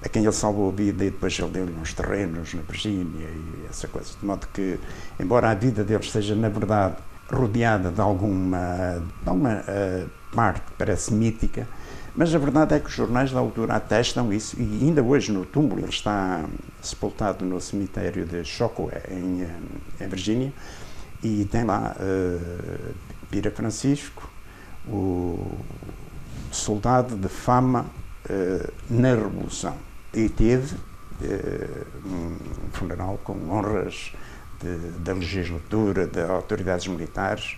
a 0.03 0.09
quem 0.09 0.23
ele 0.23 0.33
salvou 0.33 0.69
a 0.69 0.73
vida 0.73 1.05
e 1.05 1.09
depois 1.09 1.37
ele 1.39 1.49
deu-lhe 1.51 1.73
uns 1.79 1.93
terrenos 1.93 2.53
na 2.53 2.61
Virgínia 2.63 3.27
e 3.29 3.67
essa 3.69 3.87
coisa. 3.87 4.09
De 4.19 4.25
modo 4.25 4.45
que, 4.53 4.77
embora 5.19 5.49
a 5.51 5.53
vida 5.53 5.83
dele 5.83 6.03
esteja, 6.03 6.35
na 6.35 6.49
verdade, 6.49 6.95
rodeada 7.31 7.91
de 7.91 8.01
alguma, 8.01 9.01
de 9.23 9.29
alguma 9.29 9.61
uh, 9.61 10.09
parte 10.35 10.61
que 10.61 10.71
parece 10.77 11.13
mítica, 11.13 11.67
mas 12.15 12.33
a 12.35 12.37
verdade 12.37 12.75
é 12.75 12.79
que 12.79 12.87
os 12.87 12.93
jornais 12.93 13.31
da 13.31 13.39
altura 13.39 13.75
atestam 13.75 14.33
isso 14.33 14.59
e 14.59 14.79
ainda 14.83 15.01
hoje 15.01 15.31
no 15.31 15.45
túmulo 15.45 15.79
ele 15.79 15.89
está 15.89 16.43
sepultado 16.81 17.45
no 17.45 17.61
cemitério 17.61 18.25
de 18.25 18.43
Chocoway, 18.43 19.01
em, 19.09 19.47
em 20.03 20.07
Virgínia, 20.07 20.51
e 21.23 21.45
tem 21.45 21.63
lá 21.63 21.95
uh, 21.95 22.93
Pira 23.29 23.51
Francisco, 23.51 24.29
o 24.87 25.57
soldado 26.51 27.15
de 27.15 27.29
fama 27.29 27.85
uh, 28.29 28.73
na 28.89 29.09
Revolução. 29.15 29.77
E 30.13 30.27
teve 30.27 30.75
uh, 30.75 31.87
um 32.05 32.37
funeral 32.73 33.19
com 33.23 33.33
honras 33.49 34.11
da 34.99 35.13
legislatura, 35.13 36.05
de 36.05 36.21
autoridades 36.21 36.85
militares. 36.87 37.57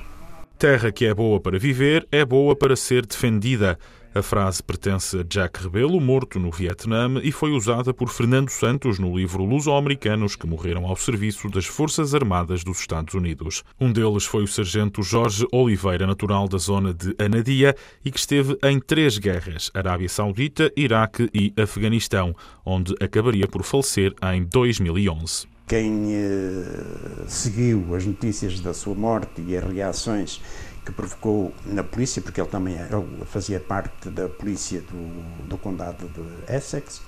Terra 0.58 0.90
que 0.90 1.06
é 1.06 1.14
boa 1.14 1.38
para 1.38 1.60
viver, 1.60 2.08
é 2.10 2.24
boa 2.24 2.56
para 2.56 2.78
ser 2.78 3.06
defendida. 3.06 3.78
A 4.16 4.22
frase 4.22 4.62
pertence 4.62 5.18
a 5.18 5.24
Jack 5.24 5.64
Rebelo, 5.64 6.00
morto 6.00 6.40
no 6.40 6.52
Vietnã, 6.52 7.20
e 7.24 7.32
foi 7.32 7.50
usada 7.50 7.92
por 7.92 8.10
Fernando 8.10 8.50
Santos 8.50 9.00
no 9.00 9.18
livro 9.18 9.44
Luso-Americanos 9.44 10.36
que 10.36 10.46
morreram 10.46 10.86
ao 10.86 10.96
serviço 10.96 11.50
das 11.50 11.66
Forças 11.66 12.14
Armadas 12.14 12.64
dos 12.64 12.80
Estados 12.80 13.16
Unidos. 13.16 13.64
Um 13.82 13.92
deles 13.92 14.24
foi 14.24 14.44
o 14.44 14.48
sargento 14.48 15.02
Jorge 15.02 15.48
Oliveira, 15.52 16.06
natural 16.06 16.48
da 16.48 16.60
zona 16.60 16.94
de 16.94 17.16
Anadia 17.18 17.76
e 18.06 18.12
que 18.12 18.20
esteve 18.20 18.56
em 18.64 18.80
três 18.80 19.18
guerras: 19.18 19.72
Arábia 19.74 20.08
Saudita, 20.08 20.72
Iraque 20.78 21.28
e 21.34 21.52
Afeganistão, 21.60 22.36
onde 22.64 22.94
acabaria 23.02 23.48
por 23.48 23.64
falecer 23.64 24.14
em 24.32 24.44
2011 24.44 25.52
quem 25.66 26.14
eh, 26.14 27.26
seguiu 27.28 27.96
as 27.96 28.06
notícias 28.06 28.60
da 28.60 28.74
sua 28.74 28.94
morte 28.94 29.42
e 29.42 29.56
as 29.56 29.64
reações 29.64 30.42
que 30.86 30.92
provocou 30.92 31.54
na 31.66 31.84
polícia, 31.84 32.22
porque 32.22 32.40
ele 32.40 32.50
também 32.50 32.76
ele 32.76 33.26
fazia 33.26 33.60
parte 33.60 34.10
da 34.10 34.28
polícia 34.28 34.82
do, 34.82 35.48
do 35.48 35.58
condado 35.58 36.10
de 36.10 36.54
Essex, 36.54 37.02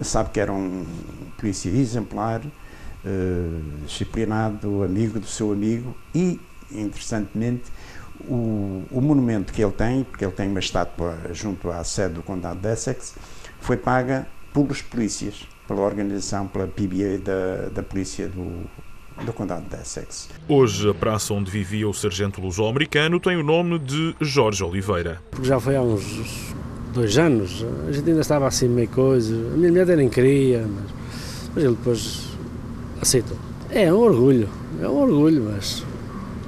sabe 0.00 0.30
que 0.30 0.40
era 0.40 0.52
um 0.52 0.86
polícia 1.36 1.68
exemplar, 1.68 2.42
eh, 3.04 3.60
disciplinado, 3.84 4.82
amigo 4.82 5.20
do 5.20 5.26
seu 5.26 5.52
amigo 5.52 5.94
e, 6.14 6.40
interessantemente, 6.70 7.64
o, 8.20 8.84
o, 8.90 9.00
monumento 9.00 9.52
que 9.52 9.62
ele 9.62 9.72
tem, 9.72 10.04
porque 10.04 10.24
ele 10.24 10.32
tem 10.32 10.48
uma 10.48 10.60
estátua 10.60 11.18
junto 11.32 11.70
à 11.70 11.82
sede 11.84 12.14
do 12.14 12.22
condado 12.22 12.60
de 12.60 12.72
Essex, 12.72 13.14
foi 13.60 13.76
paga 13.76 14.26
pelos 14.52 14.82
polícias 14.82 15.46
pela 15.70 15.82
organização, 15.82 16.48
pela 16.48 16.66
PBA 16.66 17.18
da, 17.22 17.68
da 17.72 17.82
polícia 17.82 18.28
do, 18.28 18.68
do 19.24 19.32
condado 19.32 19.68
de 19.68 19.76
Essex. 19.80 20.28
Hoje, 20.48 20.88
a 20.88 20.94
praça 20.94 21.34
onde 21.34 21.50
vivia 21.50 21.88
o 21.88 21.92
sargento 21.94 22.40
luso-americano 22.40 23.20
tem 23.20 23.36
o 23.36 23.42
nome 23.42 23.78
de 23.78 24.14
Jorge 24.20 24.64
Oliveira. 24.64 25.20
Porque 25.30 25.46
já 25.46 25.60
foi 25.60 25.76
há 25.76 25.82
uns 25.82 26.54
dois 26.92 27.16
anos, 27.18 27.64
a 27.86 27.92
gente 27.92 28.08
ainda 28.08 28.20
estava 28.20 28.46
assim 28.46 28.68
meio 28.68 28.88
coisa, 28.88 29.34
a 29.34 29.56
minha 29.56 29.70
mulher 29.70 29.96
nem 29.96 30.08
queria, 30.08 30.66
mas, 30.66 30.90
mas 31.54 31.64
ele 31.64 31.76
depois 31.76 32.28
aceitou. 33.00 33.36
É 33.70 33.92
um 33.92 33.98
orgulho, 33.98 34.48
é 34.80 34.88
um 34.88 34.96
orgulho, 34.96 35.44
mas 35.44 35.84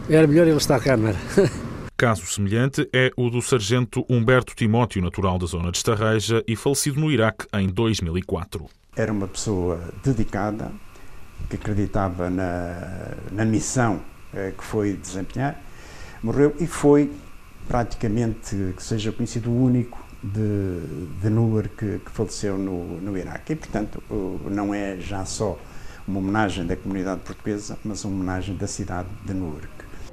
era 0.09 0.26
melhor 0.26 0.47
ele 0.47 0.57
estar 0.57 0.81
cá, 0.81 0.97
não 0.97 1.09
era? 1.09 1.19
Caso 1.97 2.26
semelhante 2.26 2.88
é 2.92 3.12
o 3.16 3.31
do 3.31 3.40
sargento 3.40 4.04
Humberto 4.11 4.57
Timóteo, 4.57 5.00
natural 5.00 5.38
da 5.38 5.47
zona 5.47 5.71
de 5.71 5.76
Estarreja 5.76 6.42
e 6.49 6.57
falecido 6.57 6.99
no 6.99 7.12
Iraque 7.12 7.47
em 7.54 7.69
2004. 7.69 8.66
Era 8.97 9.12
uma 9.12 9.28
pessoa 9.28 9.81
dedicada, 10.02 10.73
que 11.49 11.56
acreditava 11.56 12.30
na, 12.30 13.14
na 13.30 13.44
missão 13.44 14.00
eh, 14.34 14.52
que 14.56 14.64
foi 14.64 14.94
desempenhar, 14.94 15.61
morreu 16.22 16.54
e 16.58 16.66
foi 16.66 17.12
praticamente, 17.68 18.75
que 18.76 18.82
seja 18.82 19.12
conhecido, 19.12 19.50
o 19.50 19.64
único 19.64 19.99
de, 20.22 20.80
de 21.20 21.30
Newark 21.30 21.70
que, 21.76 21.99
que 21.99 22.11
faleceu 22.11 22.56
no, 22.58 23.00
no 23.00 23.16
Iraque. 23.16 23.52
E, 23.52 23.56
portanto, 23.56 24.02
não 24.50 24.75
é 24.75 24.96
já 24.99 25.25
só 25.25 25.58
uma 26.06 26.18
homenagem 26.18 26.66
da 26.66 26.76
comunidade 26.76 27.20
portuguesa, 27.20 27.78
mas 27.84 28.04
uma 28.04 28.14
homenagem 28.14 28.56
da 28.56 28.66
cidade 28.66 29.08
de 29.25 29.34
Newark. 29.34 29.68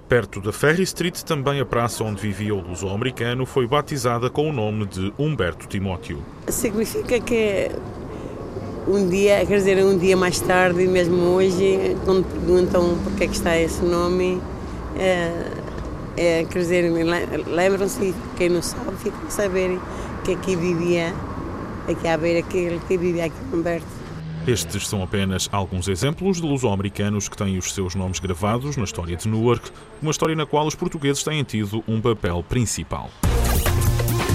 Perto 0.07 0.41
da 0.41 0.51
Ferry 0.51 0.83
Street, 0.83 1.21
também 1.21 1.59
a 1.59 1.65
praça 1.65 2.03
onde 2.03 2.19
vivia 2.19 2.55
o 2.55 2.59
luso-americano 2.59 3.45
foi 3.45 3.67
batizada 3.67 4.27
com 4.29 4.49
o 4.49 4.53
nome 4.53 4.87
de 4.87 5.13
Humberto 5.19 5.67
Timóteo. 5.67 6.23
Significa 6.47 7.19
que 7.19 7.69
um 8.89 9.07
dia, 9.07 9.45
quer 9.45 9.57
dizer, 9.57 9.83
um 9.85 9.97
dia 9.97 10.17
mais 10.17 10.39
tarde, 10.39 10.87
mesmo 10.87 11.15
hoje, 11.35 11.95
quando 12.05 12.25
perguntam 12.25 12.97
porque 13.03 13.25
é 13.25 13.27
que 13.27 13.35
está 13.35 13.55
esse 13.55 13.83
nome, 13.83 14.41
é, 14.97 15.51
é, 16.17 16.43
quer 16.45 16.59
dizer, 16.59 16.91
lembram-se, 17.47 18.15
quem 18.35 18.49
não 18.49 18.63
sabe, 18.63 18.97
ficam 18.97 19.27
a 19.27 19.29
saber 19.29 19.79
que 20.23 20.33
aqui 20.33 20.55
vivia, 20.55 21.13
aqui 21.87 22.07
à 22.07 22.17
beira, 22.17 22.39
aquele 22.39 22.79
que 22.87 22.97
vivia 22.97 23.25
aqui 23.25 23.35
Humberto. 23.53 23.85
Estes 24.47 24.87
são 24.87 25.03
apenas 25.03 25.47
alguns 25.51 25.87
exemplos 25.87 26.37
de 26.37 26.47
luso-americanos 26.47 27.29
que 27.29 27.37
têm 27.37 27.57
os 27.57 27.71
seus 27.71 27.93
nomes 27.93 28.19
gravados 28.19 28.75
na 28.75 28.83
história 28.83 29.15
de 29.15 29.27
Newark, 29.27 29.69
uma 30.01 30.09
história 30.09 30.35
na 30.35 30.45
qual 30.45 30.65
os 30.65 30.73
portugueses 30.73 31.21
têm 31.23 31.43
tido 31.43 31.83
um 31.87 32.01
papel 32.01 32.43
principal. 32.47 33.11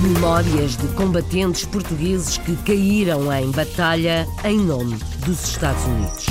Memórias 0.05 0.77
de 0.77 0.87
combatentes 0.89 1.65
portugueses 1.65 2.37
que 2.37 2.55
caíram 2.57 3.33
em 3.33 3.51
batalha 3.51 4.29
em 4.45 4.59
nome 4.59 4.99
dos 5.25 5.43
Estados 5.49 5.83
Unidos. 5.87 6.27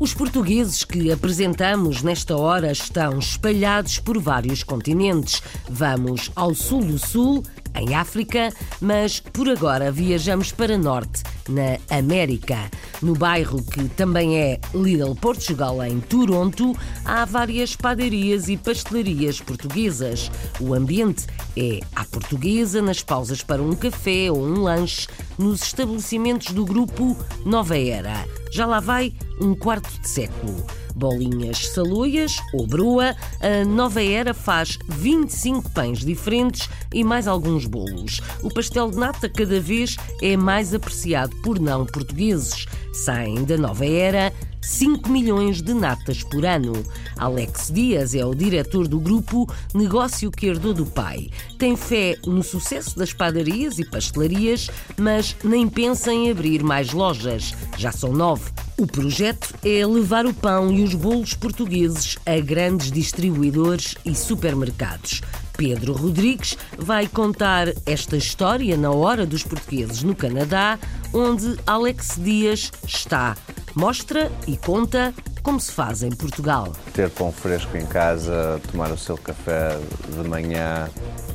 Os 0.00 0.12
portugueses 0.12 0.82
que 0.82 1.12
apresentamos 1.12 2.02
nesta 2.02 2.36
hora 2.36 2.72
estão 2.72 3.20
espalhados 3.20 4.00
por 4.00 4.18
vários 4.18 4.64
continentes. 4.64 5.40
Vamos 5.68 6.32
ao 6.34 6.52
sul 6.52 6.82
do 6.82 6.98
sul, 6.98 7.44
em 7.74 7.94
África, 7.94 8.52
mas 8.80 9.20
por 9.20 9.48
agora 9.48 9.90
viajamos 9.90 10.52
para 10.52 10.76
norte, 10.78 11.22
na 11.48 11.78
América. 11.96 12.70
No 13.02 13.14
bairro 13.14 13.62
que 13.62 13.88
também 13.90 14.38
é 14.38 14.60
Little 14.74 15.14
Portugal, 15.14 15.82
em 15.82 16.00
Toronto, 16.00 16.76
há 17.04 17.24
várias 17.24 17.74
padarias 17.74 18.48
e 18.48 18.56
pastelarias 18.56 19.40
portuguesas. 19.40 20.30
O 20.60 20.74
ambiente 20.74 21.26
é 21.56 21.80
à 21.94 22.04
portuguesa, 22.04 22.82
nas 22.82 23.02
pausas 23.02 23.42
para 23.42 23.62
um 23.62 23.74
café 23.74 24.30
ou 24.30 24.42
um 24.42 24.62
lanche, 24.62 25.08
nos 25.38 25.62
estabelecimentos 25.62 26.52
do 26.52 26.64
grupo 26.64 27.16
Nova 27.44 27.78
Era. 27.78 28.26
Já 28.52 28.66
lá 28.66 28.80
vai 28.80 29.12
um 29.40 29.54
quarto 29.54 29.90
de 30.00 30.08
século 30.08 30.66
bolinhas 30.92 31.68
saloias 31.68 32.36
ou 32.52 32.66
broa, 32.66 33.14
a 33.40 33.64
Nova 33.64 34.02
Era 34.02 34.34
faz 34.34 34.78
25 34.88 35.70
pães 35.70 36.00
diferentes 36.00 36.68
e 36.92 37.04
mais 37.04 37.26
alguns 37.26 37.66
bolos. 37.66 38.20
O 38.42 38.52
pastel 38.52 38.90
de 38.90 38.96
nata 38.96 39.28
cada 39.28 39.60
vez 39.60 39.96
é 40.22 40.36
mais 40.36 40.74
apreciado 40.74 41.34
por 41.42 41.58
não 41.58 41.86
portugueses. 41.86 42.66
Saem 42.92 43.44
da 43.44 43.56
Nova 43.56 43.86
Era 43.86 44.32
5 44.60 45.08
milhões 45.08 45.62
de 45.62 45.72
natas 45.72 46.22
por 46.22 46.44
ano. 46.44 46.72
Alex 47.16 47.70
Dias 47.72 48.14
é 48.14 48.24
o 48.24 48.34
diretor 48.34 48.86
do 48.86 49.00
grupo 49.00 49.46
Negócio 49.74 50.30
que 50.30 50.46
herdou 50.46 50.74
do 50.74 50.86
pai. 50.86 51.30
Tem 51.58 51.76
fé 51.76 52.16
no 52.26 52.42
sucesso 52.42 52.98
das 52.98 53.12
padarias 53.12 53.78
e 53.78 53.84
pastelarias, 53.84 54.70
mas 54.98 55.36
nem 55.42 55.68
pensa 55.68 56.12
em 56.12 56.30
abrir 56.30 56.62
mais 56.62 56.92
lojas. 56.92 57.54
Já 57.76 57.92
são 57.92 58.12
nove. 58.12 58.50
O 58.80 58.86
projeto 58.86 59.54
é 59.62 59.84
levar 59.84 60.24
o 60.24 60.32
pão 60.32 60.72
e 60.72 60.82
os 60.82 60.94
bolos 60.94 61.34
portugueses 61.34 62.16
a 62.24 62.40
grandes 62.40 62.90
distribuidores 62.90 63.94
e 64.06 64.14
supermercados. 64.14 65.20
Pedro 65.54 65.92
Rodrigues 65.92 66.56
vai 66.78 67.06
contar 67.06 67.68
esta 67.84 68.16
história 68.16 68.78
na 68.78 68.90
Hora 68.90 69.26
dos 69.26 69.42
Portugueses 69.42 70.02
no 70.02 70.14
Canadá, 70.14 70.78
onde 71.12 71.58
Alex 71.66 72.16
Dias 72.16 72.72
está. 72.86 73.36
Mostra 73.74 74.32
e 74.46 74.56
conta 74.56 75.12
como 75.42 75.60
se 75.60 75.72
faz 75.72 76.02
em 76.02 76.10
Portugal. 76.10 76.72
Ter 76.94 77.10
pão 77.10 77.30
fresco 77.30 77.76
em 77.76 77.84
casa, 77.84 78.58
tomar 78.72 78.90
o 78.90 78.96
seu 78.96 79.18
café 79.18 79.78
de 80.08 80.26
manhã, 80.26 80.88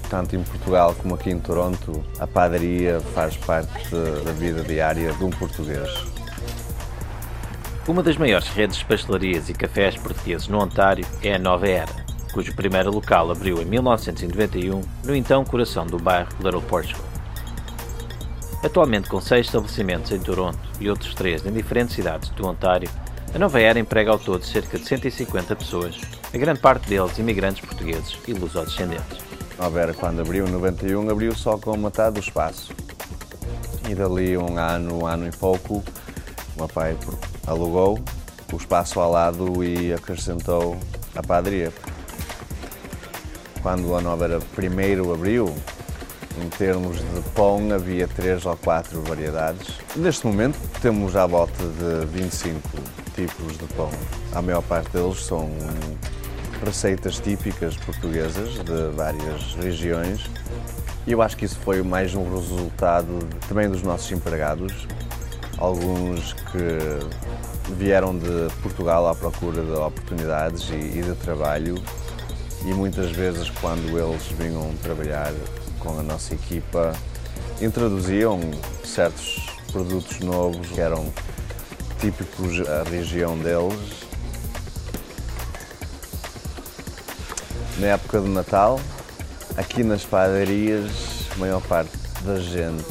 tanto 0.09 0.35
em 0.35 0.41
Portugal 0.41 0.95
como 0.95 1.13
aqui 1.13 1.29
em 1.29 1.37
Toronto, 1.37 2.03
a 2.19 2.25
padaria 2.25 2.99
faz 3.13 3.37
parte 3.37 3.91
da 4.25 4.31
vida 4.31 4.63
diária 4.63 5.13
de 5.13 5.23
um 5.23 5.29
português. 5.29 6.14
Uma 7.87 8.01
das 8.01 8.17
maiores 8.17 8.47
redes 8.47 8.77
de 8.77 8.85
pastelarias 8.85 9.47
e 9.47 9.53
cafés 9.53 9.95
portugueses 9.95 10.47
no 10.47 10.59
Ontário 10.59 11.05
é 11.21 11.35
a 11.35 11.39
Nova 11.39 11.67
Era, 11.67 11.93
cujo 12.33 12.55
primeiro 12.55 12.91
local 12.91 13.29
abriu 13.29 13.61
em 13.61 13.65
1991 13.65 14.81
no 15.03 15.15
então 15.15 15.45
coração 15.45 15.85
do 15.85 15.99
bairro 15.99 16.29
Little 16.39 16.63
Portugal. 16.63 17.05
Atualmente 18.63 19.07
com 19.07 19.21
seis 19.21 19.45
estabelecimentos 19.45 20.11
em 20.11 20.19
Toronto 20.19 20.57
e 20.79 20.89
outros 20.89 21.13
três 21.13 21.45
em 21.45 21.53
diferentes 21.53 21.93
cidades 21.93 22.31
do 22.31 22.47
Ontário, 22.47 22.89
a 23.35 23.37
Nova 23.37 23.61
Era 23.61 23.77
emprega 23.77 24.09
ao 24.09 24.17
todo 24.17 24.43
cerca 24.43 24.79
de 24.79 24.85
150 24.87 25.55
pessoas, 25.55 26.01
a 26.33 26.37
grande 26.39 26.61
parte 26.61 26.89
deles 26.89 27.19
imigrantes 27.19 27.63
portugueses 27.63 28.17
e 28.27 28.33
lusodescendentes. 28.33 29.19
Nova 29.59 29.79
Era, 29.79 29.93
quando 29.93 30.21
abriu 30.21 30.47
em 30.47 30.51
91, 30.51 31.07
abriu 31.07 31.35
só 31.35 31.55
com 31.55 31.77
metade 31.77 32.15
do 32.15 32.19
espaço. 32.19 32.73
E 33.87 33.93
dali 33.93 34.35
um 34.35 34.57
ano, 34.57 35.03
um 35.03 35.05
ano 35.05 35.27
e 35.27 35.31
pouco, 35.31 35.83
o 36.55 36.59
meu 36.59 36.67
pai 36.67 36.97
alugou 37.45 37.99
o 38.51 38.57
espaço 38.57 38.99
ao 38.99 39.11
lado 39.11 39.63
e 39.63 39.93
acrescentou 39.93 40.77
a 41.15 41.21
padaria. 41.21 41.71
Quando 43.61 43.95
a 43.95 44.23
Era 44.23 44.39
primeiro 44.55 45.13
abriu, 45.13 45.53
em 46.41 46.49
termos 46.49 46.97
de 46.97 47.21
pão, 47.33 47.73
havia 47.73 48.07
três 48.07 48.45
ou 48.45 48.55
quatro 48.57 49.01
variedades. 49.01 49.75
Neste 49.95 50.27
momento, 50.27 50.57
temos 50.81 51.15
à 51.15 51.25
volta 51.25 51.63
de 51.63 52.05
25 52.07 52.61
tipos 53.15 53.57
de 53.57 53.65
pão. 53.73 53.89
A 54.33 54.41
maior 54.41 54.61
parte 54.61 54.89
deles 54.91 55.25
são 55.25 55.49
receitas 56.63 57.19
típicas 57.19 57.75
portuguesas 57.77 58.55
de 58.63 58.95
várias 58.95 59.55
regiões. 59.55 60.29
E 61.07 61.11
eu 61.11 61.21
acho 61.21 61.37
que 61.37 61.45
isso 61.45 61.59
foi 61.59 61.81
mais 61.81 62.15
um 62.15 62.29
resultado 62.33 63.19
também 63.47 63.69
dos 63.69 63.81
nossos 63.81 64.11
empregados, 64.11 64.87
alguns 65.57 66.33
que 66.33 67.73
vieram 67.75 68.17
de 68.17 68.47
Portugal 68.61 69.07
à 69.07 69.15
procura 69.15 69.63
de 69.63 69.71
oportunidades 69.71 70.69
e 70.69 71.01
de 71.01 71.15
trabalho 71.15 71.75
e 72.65 72.73
muitas 72.73 73.11
vezes 73.11 73.49
quando 73.49 73.97
eles 73.97 74.23
vinham 74.37 74.73
trabalhar 74.81 75.33
com 75.79 75.99
a 75.99 76.03
nossa 76.03 76.33
equipa 76.33 76.93
introduziam 77.61 78.39
certos 78.83 79.47
produtos 79.71 80.19
novos 80.19 80.67
que 80.67 80.81
eram 80.81 81.11
típicos 81.99 82.65
da 82.65 82.83
região 82.83 83.37
deles. 83.37 84.05
Na 87.77 87.87
época 87.87 88.21
de 88.21 88.29
Natal, 88.29 88.79
aqui 89.57 89.83
nas 89.83 90.03
padarias, 90.03 90.91
a 91.35 91.39
maior 91.39 91.61
parte 91.61 91.91
da 92.23 92.39
gente 92.39 92.85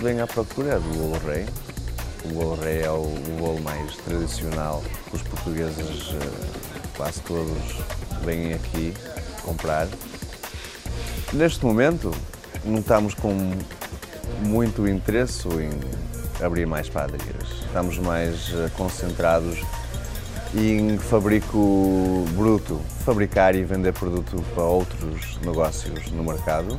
vem 0.00 0.20
à 0.20 0.26
procura 0.26 0.74
é 0.74 0.78
do 0.78 0.88
bolo 0.94 1.18
rei. 1.26 1.46
O 2.24 2.28
bolo 2.28 2.64
é 2.64 2.90
o 2.90 3.04
bolo 3.38 3.60
mais 3.62 3.96
tradicional 3.96 4.82
os 5.12 5.22
portugueses 5.22 6.14
quase 6.96 7.20
todos 7.22 7.56
vêm 8.24 8.52
aqui 8.52 8.92
comprar. 9.42 9.88
Neste 11.32 11.64
momento, 11.64 12.14
não 12.64 12.80
estamos 12.80 13.14
com 13.14 13.34
muito 14.42 14.86
interesse 14.86 15.48
em 15.48 15.70
abrir 16.44 16.66
mais 16.66 16.88
padarias. 16.88 17.48
Estamos 17.66 17.98
mais 17.98 18.52
eh, 18.52 18.70
concentrados 18.76 19.60
em 20.54 20.98
fabrico 20.98 22.26
bruto, 22.36 22.80
fabricar 23.04 23.54
e 23.54 23.64
vender 23.64 23.92
produto 23.92 24.44
para 24.54 24.64
outros 24.64 25.38
negócios 25.38 26.10
no 26.10 26.24
mercado. 26.24 26.78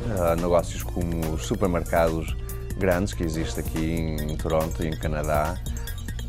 Uh, 0.00 0.34
negócios 0.40 0.82
como 0.82 1.34
os 1.34 1.44
supermercados 1.44 2.34
grandes 2.80 3.12
que 3.12 3.22
existem 3.22 3.62
aqui 3.62 4.16
em 4.32 4.36
Toronto 4.36 4.82
e 4.82 4.88
em 4.88 4.96
Canadá 4.96 5.56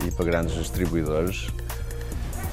e 0.05 0.11
para 0.11 0.25
grandes 0.25 0.53
distribuidores, 0.53 1.47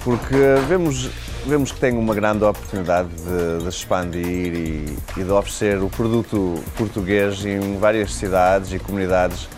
porque 0.04 0.36
vemos 0.68 1.10
vemos 1.46 1.72
que 1.72 1.80
tem 1.80 1.96
uma 1.96 2.14
grande 2.14 2.44
oportunidade 2.44 3.08
de, 3.08 3.62
de 3.62 3.68
expandir 3.68 4.54
e, 4.54 4.98
e, 5.16 5.24
de 5.24 5.30
oferecer 5.30 5.82
o 5.82 5.88
produto 5.88 6.62
português 6.76 7.44
em 7.44 7.78
várias 7.78 8.12
cidades 8.14 8.72
e 8.72 8.78
comunidades 8.78 9.48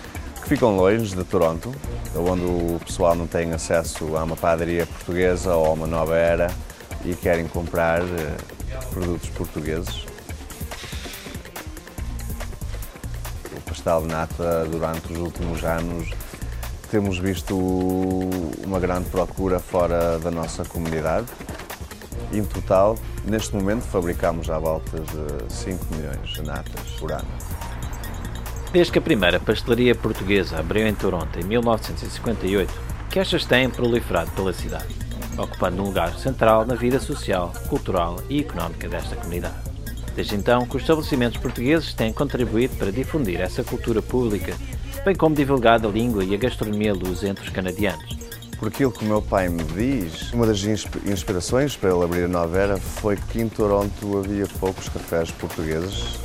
que 0.40 0.48
ficam 0.48 0.76
longe 0.76 1.14
de 1.14 1.24
Toronto, 1.24 1.74
onde 2.14 2.44
o 2.44 2.81
pessoal 2.85 3.14
não 3.14 3.26
tem 3.26 3.53
acesso 3.53 4.16
a 4.16 4.22
uma 4.22 4.37
padaria 4.37 4.87
portuguesa 4.87 5.55
ou 5.55 5.66
a 5.66 5.70
uma 5.70 5.87
nova 5.87 6.16
era 6.16 6.50
e 7.05 7.14
querem 7.14 7.48
comprar 7.48 8.03
eh, 8.03 8.37
produtos 8.90 9.29
portugueses. 9.31 10.10
Nata, 14.07 14.66
durante 14.71 15.12
os 15.12 15.19
últimos 15.19 15.64
anos, 15.64 16.11
temos 16.90 17.19
visto 17.19 17.57
uma 18.64 18.79
grande 18.79 19.09
procura 19.11 19.59
fora 19.59 20.19
da 20.19 20.31
nossa 20.31 20.64
comunidade. 20.64 21.27
Em 22.33 22.45
total, 22.45 22.97
neste 23.25 23.55
momento, 23.55 23.83
fabricamos 23.83 24.51
à 24.51 24.59
volta 24.59 25.01
de 25.01 25.53
5 25.53 25.95
milhões 25.95 26.31
de 26.31 26.43
natas 26.43 26.90
por 26.99 27.12
ano. 27.12 27.29
Desde 28.73 28.93
que 28.93 28.99
a 28.99 29.03
primeira 29.03 29.40
pastelaria 29.40 29.95
portuguesa 29.95 30.59
abriu 30.59 30.87
em 30.87 30.95
Toronto 30.95 31.38
em 31.40 31.45
1958, 31.45 32.73
queixas 33.11 33.45
têm 33.45 33.69
proliferado 33.69 34.31
pela 34.33 34.53
cidade, 34.53 34.95
ocupando 35.37 35.83
um 35.83 35.87
lugar 35.87 36.14
central 36.19 36.64
na 36.64 36.75
vida 36.75 37.01
social, 37.01 37.53
cultural 37.69 38.21
e 38.29 38.40
económica 38.40 38.88
desta 38.88 39.16
comunidade. 39.16 39.70
Desde 40.14 40.35
então, 40.35 40.66
que 40.66 40.77
os 40.77 40.83
estabelecimentos 40.83 41.40
portugueses 41.40 41.94
têm 41.94 42.12
contribuído 42.12 42.77
para 42.77 42.92
difundir 42.92 43.40
essa 43.40 43.64
cultura 43.64 44.03
pública, 44.03 44.55
bem 45.05 45.14
como 45.14 45.35
divulgado 45.35 45.88
a 45.88 45.90
língua 45.90 46.25
e 46.25 46.35
a 46.35 46.38
gastronomia 46.38 46.92
luz 46.92 47.23
entre 47.23 47.44
os 47.44 47.51
canadianos, 47.51 48.20
por 48.61 48.68
aquilo 48.68 48.92
que 48.92 49.03
o 49.03 49.09
meu 49.09 49.23
pai 49.23 49.49
me 49.49 49.64
diz, 49.64 50.35
uma 50.35 50.44
das 50.44 50.62
inspirações 50.62 51.75
para 51.77 51.94
ele 51.94 52.05
abrir 52.05 52.25
a 52.25 52.29
Nova 52.29 52.59
Era 52.59 52.77
foi 52.77 53.16
que 53.16 53.40
em 53.40 53.49
Toronto 53.49 54.18
havia 54.18 54.46
poucos 54.46 54.87
cafés 54.90 55.31
portugueses. 55.31 56.18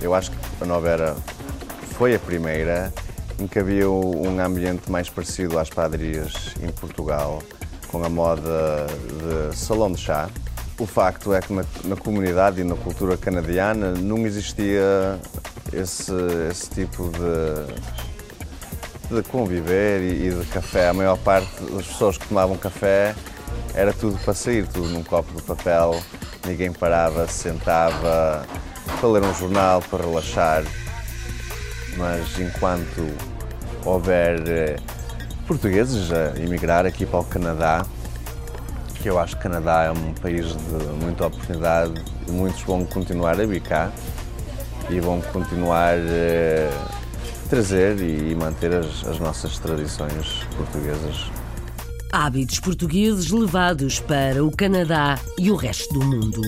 Eu 0.00 0.14
acho 0.14 0.30
que 0.30 0.36
a 0.62 0.64
Nova 0.64 0.88
Era 0.88 1.14
foi 1.90 2.14
a 2.14 2.18
primeira 2.18 2.90
em 3.38 3.46
que 3.46 3.58
havia 3.58 3.90
um 3.90 4.40
ambiente 4.40 4.90
mais 4.90 5.10
parecido 5.10 5.58
às 5.58 5.68
padarias 5.68 6.54
em 6.62 6.72
Portugal, 6.72 7.42
com 7.88 8.02
a 8.02 8.08
moda 8.08 8.86
de 9.50 9.54
salão 9.54 9.92
de 9.92 10.00
chá. 10.00 10.30
O 10.78 10.86
facto 10.86 11.32
é 11.32 11.40
que 11.40 11.52
na, 11.52 11.64
na 11.84 11.96
comunidade 11.96 12.60
e 12.60 12.64
na 12.64 12.74
cultura 12.74 13.16
canadiana 13.16 13.92
não 13.92 14.26
existia 14.26 15.20
esse, 15.72 16.12
esse 16.50 16.70
tipo 16.70 17.10
de 17.10 18.04
de 19.10 19.22
conviver 19.22 20.00
e, 20.00 20.30
de 20.30 20.44
café. 20.46 20.88
A 20.88 20.94
maior 20.94 21.18
parte 21.18 21.62
das 21.64 21.86
pessoas 21.86 22.18
que 22.18 22.26
tomavam 22.28 22.56
café 22.56 23.14
era 23.74 23.92
tudo 23.92 24.18
para 24.18 24.34
sair, 24.34 24.66
tudo 24.66 24.88
num 24.88 25.02
copo 25.02 25.32
de 25.34 25.42
papel, 25.42 26.00
ninguém 26.46 26.72
parava, 26.72 27.26
se 27.26 27.44
sentava 27.44 28.46
para 29.00 29.08
ler 29.08 29.22
um 29.22 29.34
jornal, 29.34 29.82
para 29.82 30.04
relaxar. 30.04 30.64
Mas 31.96 32.38
enquanto 32.38 33.14
houver 33.84 34.42
eh, 34.48 34.76
portugueses 35.46 36.10
a 36.12 36.38
emigrar 36.40 36.86
aqui 36.86 37.06
para 37.06 37.20
o 37.20 37.24
Canadá, 37.24 37.84
que 39.04 39.10
eu 39.10 39.18
acho 39.18 39.36
que 39.36 39.46
o 39.46 39.50
Canadá 39.50 39.82
é 39.82 39.90
um 39.90 40.14
país 40.14 40.46
de 40.46 41.04
muita 41.04 41.26
oportunidade 41.26 41.92
e 42.26 42.30
muitos 42.30 42.62
vão 42.62 42.86
continuar 42.86 43.38
a 43.38 43.46
bicar 43.46 43.92
e 44.88 44.98
vão 44.98 45.20
continuar 45.20 45.98
eh, 45.98 46.70
trazer 47.50 48.00
e 48.00 48.34
manter 48.34 48.74
as, 48.74 49.06
as 49.06 49.18
nossas 49.18 49.58
tradições 49.58 50.46
portuguesas. 50.56 51.30
Hábitos 52.10 52.60
portugueses 52.60 53.30
levados 53.30 54.00
para 54.00 54.42
o 54.42 54.50
Canadá 54.50 55.18
e 55.38 55.50
o 55.50 55.54
resto 55.54 55.92
do 55.92 56.02
mundo. 56.02 56.40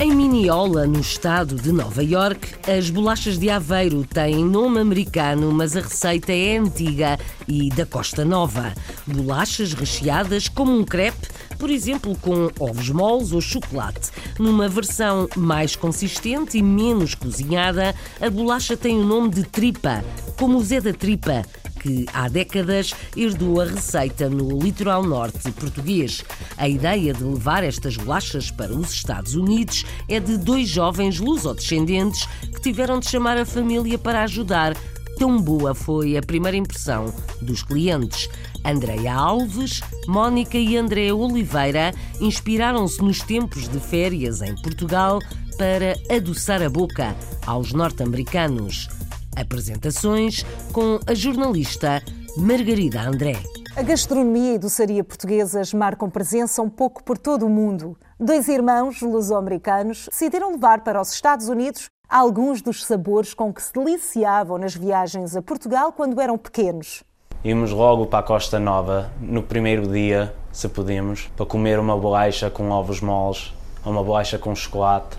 Em 0.00 0.12
Mineola, 0.12 0.88
no 0.88 0.98
estado 0.98 1.54
de 1.54 1.70
Nova 1.70 2.02
York, 2.02 2.54
as 2.68 2.90
bolachas 2.90 3.38
de 3.38 3.48
Aveiro 3.48 4.02
têm 4.04 4.44
nome 4.44 4.80
americano, 4.80 5.52
mas 5.52 5.76
a 5.76 5.80
receita 5.80 6.32
é 6.32 6.56
antiga 6.56 7.16
e 7.46 7.68
da 7.68 7.86
Costa 7.86 8.24
Nova. 8.24 8.74
Bolachas 9.06 9.72
recheadas 9.72 10.48
como 10.48 10.76
um 10.76 10.84
crepe, 10.84 11.28
por 11.58 11.70
exemplo, 11.70 12.16
com 12.20 12.50
ovos 12.58 12.90
moles 12.90 13.32
ou 13.32 13.40
chocolate. 13.40 14.10
Numa 14.38 14.68
versão 14.68 15.28
mais 15.36 15.76
consistente 15.76 16.58
e 16.58 16.62
menos 16.62 17.14
cozinhada, 17.14 17.94
a 18.20 18.30
bolacha 18.30 18.76
tem 18.76 18.98
o 18.98 19.04
nome 19.04 19.30
de 19.30 19.44
tripa, 19.44 20.04
como 20.38 20.58
o 20.58 20.64
Zé 20.64 20.80
da 20.80 20.92
Tripa, 20.92 21.44
que 21.84 22.06
há 22.14 22.28
décadas 22.28 22.94
herdou 23.14 23.60
a 23.60 23.66
receita 23.66 24.28
no 24.30 24.58
litoral 24.58 25.02
norte 25.02 25.52
português. 25.52 26.24
A 26.56 26.66
ideia 26.66 27.12
de 27.12 27.22
levar 27.22 27.62
estas 27.62 27.96
bolachas 27.96 28.50
para 28.50 28.72
os 28.72 28.90
Estados 28.90 29.34
Unidos 29.34 29.84
é 30.08 30.18
de 30.18 30.38
dois 30.38 30.66
jovens 30.68 31.20
lusodescendentes 31.20 32.26
que 32.54 32.60
tiveram 32.62 32.98
de 32.98 33.10
chamar 33.10 33.36
a 33.36 33.44
família 33.44 33.98
para 33.98 34.22
ajudar. 34.22 34.74
Tão 35.18 35.40
boa 35.40 35.74
foi 35.74 36.16
a 36.16 36.22
primeira 36.22 36.56
impressão 36.56 37.14
dos 37.40 37.62
clientes. 37.62 38.28
Andreia 38.64 39.14
Alves, 39.14 39.82
Mónica 40.08 40.56
e 40.56 40.76
André 40.76 41.12
Oliveira 41.12 41.92
inspiraram-se 42.20 43.02
nos 43.02 43.20
tempos 43.20 43.68
de 43.68 43.78
férias 43.78 44.40
em 44.40 44.54
Portugal 44.62 45.18
para 45.58 45.94
adoçar 46.14 46.62
a 46.62 46.70
boca 46.70 47.14
aos 47.46 47.72
norte-americanos. 47.72 48.88
Apresentações 49.36 50.44
com 50.72 50.98
a 51.06 51.14
jornalista 51.14 52.02
Margarida 52.36 53.02
André. 53.02 53.36
A 53.76 53.82
gastronomia 53.82 54.54
e 54.54 54.58
doçaria 54.58 55.04
portuguesas 55.04 55.74
marcam 55.74 56.08
presença 56.08 56.62
um 56.62 56.70
pouco 56.70 57.02
por 57.04 57.18
todo 57.18 57.44
o 57.44 57.50
mundo. 57.50 57.98
Dois 58.18 58.48
irmãos 58.48 59.02
luso-americanos 59.02 60.08
decidiram 60.08 60.52
levar 60.52 60.82
para 60.82 61.00
os 61.00 61.12
Estados 61.12 61.48
Unidos 61.48 61.86
alguns 62.08 62.62
dos 62.62 62.84
sabores 62.84 63.34
com 63.34 63.52
que 63.52 63.62
se 63.62 63.72
deliciavam 63.72 64.56
nas 64.56 64.74
viagens 64.74 65.36
a 65.36 65.42
Portugal 65.42 65.92
quando 65.92 66.20
eram 66.20 66.38
pequenos. 66.38 67.02
Íamos 67.44 67.72
logo 67.72 68.06
para 68.06 68.20
a 68.20 68.22
Costa 68.22 68.58
Nova, 68.58 69.10
no 69.20 69.42
primeiro 69.42 69.86
dia, 69.86 70.32
se 70.50 70.66
podíamos, 70.66 71.28
para 71.36 71.44
comer 71.44 71.78
uma 71.78 71.94
bolacha 71.94 72.48
com 72.48 72.70
ovos 72.70 73.02
moles, 73.02 73.52
uma 73.84 74.02
bolacha 74.02 74.38
com 74.38 74.54
chocolate. 74.54 75.18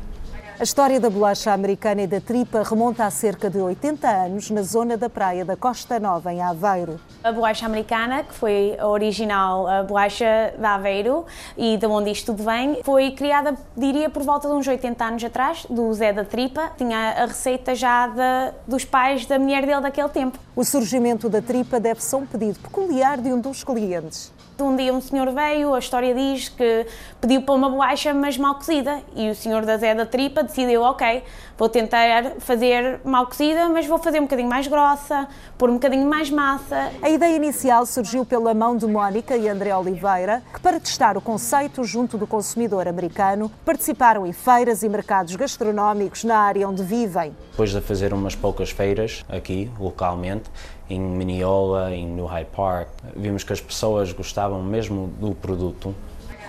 A 0.57 0.63
história 0.63 1.01
da 1.01 1.09
bolacha 1.09 1.51
americana 1.51 2.03
e 2.03 2.07
da 2.07 2.21
tripa 2.21 2.63
remonta 2.63 3.05
a 3.05 3.11
cerca 3.11 3.49
de 3.49 3.57
80 3.57 4.07
anos 4.07 4.49
na 4.49 4.61
zona 4.61 4.95
da 4.95 5.09
praia 5.09 5.43
da 5.43 5.57
Costa 5.57 5.99
Nova, 5.99 6.31
em 6.31 6.41
Aveiro. 6.41 6.97
A 7.21 7.29
bolacha 7.29 7.65
americana, 7.65 8.23
que 8.23 8.33
foi 8.33 8.73
a 8.79 8.87
original 8.87 9.67
a 9.67 9.83
bolacha 9.83 10.53
de 10.57 10.65
Aveiro 10.65 11.25
e 11.57 11.75
de 11.75 11.85
onde 11.85 12.09
isto 12.09 12.27
tudo 12.27 12.45
vem, 12.45 12.81
foi 12.85 13.11
criada, 13.11 13.57
diria, 13.75 14.09
por 14.09 14.23
volta 14.23 14.47
de 14.47 14.53
uns 14.53 14.65
80 14.65 15.03
anos 15.03 15.23
atrás, 15.25 15.65
do 15.69 15.93
Zé 15.93 16.13
da 16.13 16.23
Tripa. 16.23 16.71
Tinha 16.77 17.15
a 17.21 17.25
receita 17.25 17.75
já 17.75 18.07
de, 18.07 18.53
dos 18.65 18.85
pais 18.85 19.25
da 19.25 19.37
mulher 19.37 19.65
dele 19.65 19.81
daquele 19.81 20.07
tempo. 20.07 20.39
O 20.55 20.63
surgimento 20.63 21.27
da 21.27 21.41
tripa 21.41 21.81
deve-se 21.81 22.15
a 22.15 22.17
um 22.17 22.25
pedido 22.25 22.59
peculiar 22.59 23.17
de 23.17 23.27
um 23.33 23.41
dos 23.41 23.61
clientes. 23.61 24.31
Um 24.57 24.73
dia 24.77 24.93
um 24.93 25.01
senhor 25.01 25.29
veio, 25.33 25.73
a 25.73 25.79
história 25.79 26.15
diz 26.15 26.47
que 26.47 26.87
pediu 27.19 27.41
para 27.41 27.53
uma 27.53 27.69
bolacha, 27.69 28.13
mas 28.13 28.37
mal 28.37 28.55
cozida. 28.55 29.01
E 29.13 29.29
o 29.29 29.35
senhor 29.35 29.65
da 29.65 29.77
Zé 29.77 29.93
da 29.93 30.05
Tripa 30.05 30.43
decidiu, 30.43 30.81
ok, 30.81 31.23
vou 31.57 31.67
tentar 31.67 32.35
fazer 32.39 33.01
mal 33.03 33.25
cozida, 33.27 33.67
mas 33.67 33.85
vou 33.85 33.97
fazer 33.97 34.19
um 34.19 34.23
bocadinho 34.23 34.47
mais 34.47 34.65
grossa, 34.65 35.27
pôr 35.57 35.69
um 35.69 35.73
bocadinho 35.73 36.07
mais 36.07 36.29
massa. 36.29 36.89
A 37.01 37.09
ideia 37.09 37.35
inicial 37.35 37.85
surgiu 37.85 38.25
pela 38.25 38.53
mão 38.53 38.77
de 38.77 38.87
Mónica 38.87 39.35
e 39.35 39.49
André 39.49 39.75
Oliveira, 39.75 40.41
que 40.53 40.59
para 40.61 40.79
testar 40.79 41.17
o 41.17 41.21
conceito 41.21 41.83
junto 41.83 42.17
do 42.17 42.25
consumidor 42.25 42.87
americano, 42.87 43.51
participaram 43.65 44.25
em 44.25 44.31
feiras 44.31 44.83
e 44.83 44.87
mercados 44.87 45.35
gastronómicos 45.35 46.23
na 46.23 46.37
área 46.37 46.69
onde 46.69 46.81
vivem. 46.81 47.35
Depois 47.51 47.71
de 47.71 47.81
fazer 47.81 48.13
umas 48.13 48.35
poucas 48.35 48.69
feiras 48.71 49.25
aqui, 49.27 49.69
localmente, 49.77 50.49
em 50.89 50.99
Mineola, 50.99 51.93
em 51.93 52.05
New 52.05 52.25
Hyde 52.25 52.49
Park, 52.55 52.89
vimos 53.15 53.43
que 53.43 53.53
as 53.53 53.61
pessoas 53.61 54.11
gostavam 54.11 54.61
mesmo 54.63 55.07
do 55.19 55.33
produto. 55.33 55.95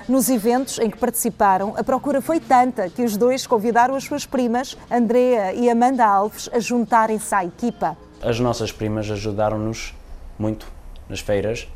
Nos 0.09 0.29
eventos 0.29 0.79
em 0.79 0.89
que 0.89 0.97
participaram, 0.97 1.75
a 1.77 1.83
procura 1.83 2.21
foi 2.21 2.39
tanta 2.39 2.89
que 2.89 3.03
os 3.03 3.17
dois 3.17 3.47
convidaram 3.47 3.97
as 3.97 4.05
suas 4.05 4.25
primas, 4.25 4.77
Andrea 4.91 5.53
e 5.53 5.69
Amanda 5.69 6.07
Alves, 6.07 6.49
a 6.53 6.61
juntarem-se 6.61 7.35
à 7.35 7.45
equipa. 7.45 7.97
As 8.23 8.39
nossas 8.39 8.71
primas 8.71 9.11
ajudaram-nos 9.11 9.95
muito 10.39 10.67
nas 11.09 11.21
feiras 11.21 11.67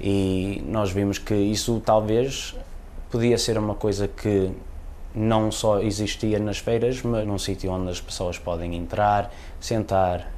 e 0.00 0.64
nós 0.66 0.90
vimos 0.90 1.18
que 1.18 1.34
isso 1.34 1.80
talvez 1.84 2.56
podia 3.10 3.38
ser 3.38 3.58
uma 3.58 3.74
coisa 3.74 4.08
que 4.08 4.50
não 5.14 5.50
só 5.50 5.80
existia 5.80 6.38
nas 6.38 6.58
feiras, 6.58 7.02
mas 7.02 7.26
num 7.26 7.38
sítio 7.38 7.70
onde 7.70 7.90
as 7.90 8.00
pessoas 8.00 8.38
podem 8.38 8.74
entrar, 8.76 9.32
sentar, 9.60 10.30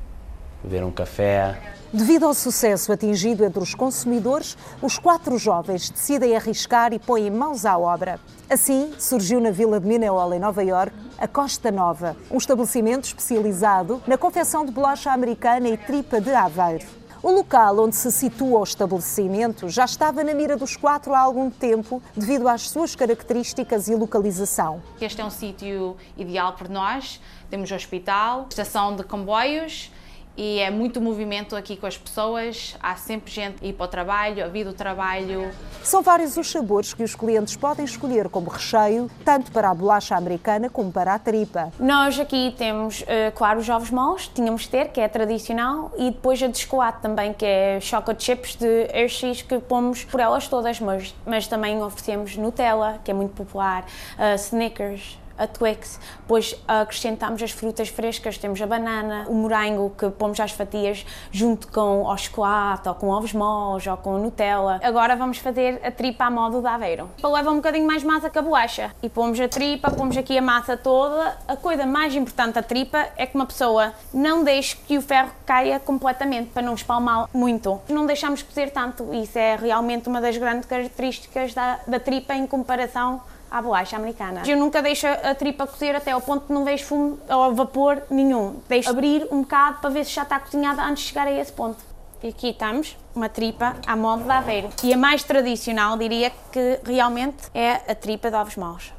beber 0.62 0.85
um 0.85 0.90
café. 0.90 1.61
Devido 1.92 2.25
ao 2.25 2.33
sucesso 2.33 2.90
atingido 2.90 3.44
entre 3.44 3.62
os 3.62 3.75
consumidores, 3.75 4.57
os 4.81 4.98
quatro 4.98 5.37
jovens 5.37 5.90
decidem 5.90 6.35
arriscar 6.35 6.92
e 6.94 6.98
põem 6.98 7.31
mãos 7.31 7.66
à 7.66 7.77
obra. 7.77 8.18
Assim, 8.48 8.92
surgiu 8.98 9.40
na 9.40 9.51
vila 9.51 9.79
de 9.79 9.87
Mineola, 9.87 10.37
em 10.37 10.40
Nova 10.40 10.62
York, 10.62 10.94
a 11.18 11.29
Costa 11.29 11.70
Nova, 11.70 12.16
um 12.31 12.38
estabelecimento 12.38 13.05
especializado 13.05 14.03
na 14.07 14.16
confecção 14.16 14.64
de 14.64 14.72
bolacha 14.72 15.12
americana 15.12 15.68
e 15.68 15.77
tripa 15.77 16.20
de 16.20 16.33
Aveiro. 16.33 16.87
O 17.22 17.31
local 17.31 17.79
onde 17.79 17.94
se 17.94 18.11
situa 18.11 18.59
o 18.59 18.64
estabelecimento 18.64 19.68
já 19.68 19.85
estava 19.85 20.25
na 20.25 20.35
mira 20.35 20.57
dos 20.57 20.77
quatro 20.77 21.14
há 21.14 21.20
algum 21.20 21.51
tempo, 21.51 22.03
devido 22.16 22.48
às 22.48 22.68
suas 22.68 22.96
características 22.96 23.87
e 23.87 23.94
localização. 23.94 24.83
Este 25.01 25.20
é 25.20 25.25
um 25.25 25.31
sítio 25.31 25.96
ideal 26.16 26.55
para 26.55 26.68
nós. 26.68 27.20
Temos 27.48 27.70
hospital, 27.70 28.46
estação 28.51 28.96
de 28.96 29.05
comboios, 29.05 29.92
e 30.37 30.59
é 30.59 30.71
muito 30.71 31.01
movimento 31.01 31.55
aqui 31.55 31.77
com 31.77 31.87
as 31.87 31.97
pessoas. 31.97 32.77
Há 32.81 32.97
sempre 32.97 33.31
gente 33.31 33.64
a 33.64 33.66
ir 33.66 33.73
para 33.73 33.85
o 33.85 33.88
trabalho, 33.88 34.45
a 34.45 34.49
vir 34.49 34.64
do 34.64 34.73
trabalho. 34.73 35.51
São 35.83 36.03
vários 36.03 36.37
os 36.37 36.51
sabores 36.51 36.95
que 36.95 37.03
os 37.03 37.14
clientes 37.14 37.57
podem 37.57 37.85
escolher 37.85 38.29
como 38.29 38.49
recheio, 38.49 39.11
tanto 39.25 39.51
para 39.53 39.71
a 39.71 39.75
bolacha 39.75 40.16
americana 40.16 40.71
como 40.71 40.90
para 40.90 41.14
a 41.14 41.18
tripa. 41.18 41.73
Nós 41.79 42.18
aqui 42.18 42.55
temos, 42.57 43.05
eh, 43.07 43.31
claro, 43.33 43.61
os 43.61 43.68
ovos 43.68 43.90
moles, 43.90 44.29
tínhamos 44.29 44.62
de 44.62 44.68
ter, 44.71 44.88
que 44.88 45.01
é 45.01 45.09
tradicional, 45.09 45.90
e 45.97 46.11
depois 46.11 46.42
a 46.42 46.47
de 46.47 46.59
chocolate 46.59 47.01
também, 47.01 47.33
que 47.33 47.45
é 47.45 47.81
chocolate 47.81 48.25
chips 48.25 48.57
de 48.57 48.88
Hershey's, 48.92 49.42
que 49.42 49.59
pomos 49.59 50.05
por 50.05 50.21
elas 50.21 50.49
todas, 50.49 50.81
mas, 50.81 51.14
mas 51.27 51.47
também 51.47 51.83
oferecemos 51.83 52.37
Nutella, 52.37 53.01
que 53.05 53.11
é 53.11 53.14
muito 53.14 53.35
popular, 53.35 53.85
uh, 54.18 54.35
Snickers, 54.37 55.18
a 55.37 55.47
Twix, 55.47 55.99
depois 56.21 56.55
acrescentamos 56.66 57.42
as 57.42 57.51
frutas 57.51 57.88
frescas, 57.88 58.38
temos 58.38 58.61
a 58.61 58.66
banana, 58.66 59.27
o 59.29 59.35
morango 59.35 59.90
que 59.97 60.09
pomos 60.11 60.38
às 60.40 60.53
fatias 60.53 61.05
junto 61.31 61.68
com 61.68 62.05
o 62.05 62.16
chocolate, 62.16 62.88
ou 62.88 62.95
com 62.95 63.09
ovos 63.09 63.33
moles, 63.33 63.87
ou 63.87 63.97
com 63.97 64.18
Nutella. 64.18 64.81
Agora 64.83 65.16
vamos 65.16 65.38
fazer 65.38 65.81
a 65.85 65.90
tripa 65.90 66.25
à 66.25 66.31
modo 66.31 66.61
de 66.61 66.66
Aveiro. 66.66 67.11
Leva 67.23 67.51
um 67.51 67.57
bocadinho 67.57 67.87
mais 67.87 68.03
massa 68.03 68.31
que 68.31 68.38
a 68.38 68.42
bolacha. 68.42 68.90
E 69.03 69.09
pomos 69.09 69.40
a 69.40 69.49
tripa, 69.49 69.90
pomos 69.90 70.16
aqui 70.16 70.37
a 70.37 70.42
massa 70.42 70.77
toda. 70.77 71.37
A 71.49 71.57
coisa 71.57 71.87
mais 71.87 72.14
importante 72.14 72.55
da 72.55 72.62
tripa 72.62 73.09
é 73.16 73.27
que 73.27 73.35
uma 73.35 73.47
pessoa 73.47 73.92
não 74.12 74.45
deixe 74.45 74.77
que 74.77 74.99
o 74.99 75.03
ferro 75.03 75.31
caia 75.47 75.81
completamente, 75.81 76.51
para 76.51 76.62
não 76.62 76.75
espalmar 76.75 77.29
muito. 77.33 77.81
Não 77.88 78.07
deixamos 78.07 78.42
cozer 78.42 78.71
tanto, 78.71 79.12
isso 79.14 79.38
é 79.38 79.57
realmente 79.57 80.09
uma 80.09 80.21
das 80.21 80.37
grandes 80.37 80.66
características 80.66 81.55
da, 81.55 81.81
da 81.87 82.01
tripa 82.01 82.35
em 82.35 82.47
comparação 82.47 83.21
à 83.53 83.61
bolacha 83.61 83.97
americana. 83.97 84.43
Eu 84.47 84.57
nunca 84.57 84.81
deixo 84.81 85.07
a 85.07 85.35
tripa 85.35 85.67
cozer 85.67 85.95
até 85.95 86.11
ao 86.11 86.21
ponto 86.23 86.47
de 86.47 86.53
não 86.53 86.65
vejo 86.65 86.85
fumo 86.85 87.19
ou 87.29 87.55
vapor 87.55 88.03
nenhum. 88.11 88.61
Deixo 88.67 88.88
abrir 88.88 89.29
um 89.31 89.43
bocado 89.43 89.79
para 89.81 89.91
ver 89.91 90.05
se 90.05 90.12
já 90.12 90.23
está 90.23 90.41
cozinhada 90.41 90.83
antes 90.83 91.03
de 91.03 91.11
chegar 91.11 91.27
a 91.27 91.33
esse 91.33 91.53
ponto. 91.53 91.77
E 92.23 92.29
aqui 92.29 92.51
estamos, 92.51 92.97
uma 93.15 93.29
tripa 93.29 93.77
à 93.87 93.95
modo 93.95 94.25
de 94.25 94.31
aveiro. 94.31 94.71
E 94.83 94.95
a 94.95 94.97
mais 94.97 95.23
tradicional, 95.23 95.99
diria 95.99 96.33
que 96.51 96.81
realmente 96.85 97.51
é 97.53 97.73
a 97.91 97.95
tripa 97.95 98.31
de 98.31 98.37
ovos 98.37 98.57
maus. 98.57 98.93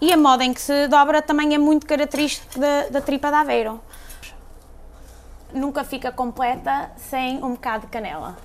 E 0.00 0.12
a 0.12 0.16
moda 0.16 0.44
em 0.44 0.52
que 0.52 0.60
se 0.60 0.86
dobra 0.88 1.22
também 1.22 1.54
é 1.54 1.58
muito 1.58 1.86
característico 1.86 2.60
da, 2.60 2.88
da 2.90 3.00
tripa 3.00 3.30
de 3.30 3.36
aveiro. 3.36 3.80
Nunca 5.52 5.84
fica 5.84 6.12
completa 6.12 6.90
sem 6.96 7.42
um 7.42 7.52
bocado 7.52 7.86
de 7.86 7.90
canela. 7.90 8.36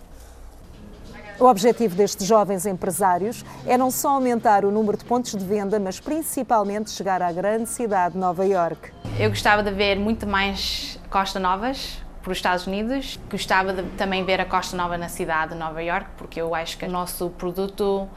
O 1.42 1.46
objetivo 1.48 1.96
destes 1.96 2.28
jovens 2.28 2.68
empresários 2.68 3.44
é 3.66 3.76
não 3.76 3.90
só 3.90 4.10
aumentar 4.10 4.64
o 4.64 4.70
número 4.70 4.96
de 4.96 5.04
pontos 5.04 5.32
de 5.32 5.44
venda, 5.44 5.80
mas 5.80 6.00
principalmente 6.00 6.92
chegar 6.92 7.20
à 7.20 7.32
grande 7.32 7.68
cidade 7.68 8.14
de 8.14 8.20
Nova 8.20 8.46
York. 8.46 8.92
Eu 9.20 9.32
gostava 9.32 9.64
de 9.64 9.72
ver 9.72 9.98
muito 9.98 10.28
mais 10.28 11.00
Costa 11.10 11.40
Novas 11.40 11.98
para 12.22 12.32
os 12.32 12.38
Estados 12.38 12.68
Unidos. 12.68 13.20
Gostava 13.28 13.74
de 13.74 13.82
também 13.98 14.24
ver 14.24 14.40
a 14.40 14.46
Costa 14.46 14.78
Nova 14.78 15.00
na 15.00 15.10
cidade 15.10 15.54
de 15.54 15.58
Nova 15.58 15.82
York, 15.82 16.12
porque 16.16 16.40
eu 16.40 16.54
acho 16.54 16.78
que 16.78 16.86
o 16.86 16.92
nosso 16.92 17.32
produto 17.32 18.08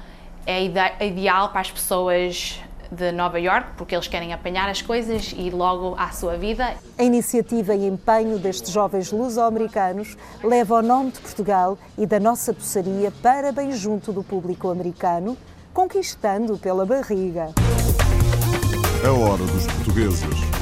é 0.44 0.62
ideal 0.62 1.48
para 1.48 1.62
as 1.62 1.70
pessoas 1.70 2.60
de 2.90 3.12
Nova 3.12 3.38
York, 3.38 3.68
porque 3.76 3.94
eles 3.94 4.08
querem 4.08 4.32
apanhar 4.32 4.68
as 4.68 4.82
coisas 4.82 5.34
e 5.36 5.50
logo 5.50 5.94
à 5.98 6.10
sua 6.10 6.36
vida. 6.36 6.74
A 6.98 7.02
iniciativa 7.02 7.74
e 7.74 7.86
empenho 7.86 8.38
destes 8.38 8.70
jovens 8.70 9.10
luso-americanos 9.10 10.16
leva 10.42 10.76
o 10.76 10.82
nome 10.82 11.10
de 11.10 11.20
Portugal 11.20 11.78
e 11.96 12.06
da 12.06 12.20
nossa 12.20 12.52
doçaria 12.52 13.12
para 13.22 13.52
bem 13.52 13.72
junto 13.72 14.12
do 14.12 14.22
público 14.22 14.68
americano, 14.68 15.36
conquistando 15.72 16.56
pela 16.58 16.86
barriga. 16.86 17.50
A 19.04 19.10
hora 19.10 19.44
dos 19.44 19.66
portugueses. 19.66 20.53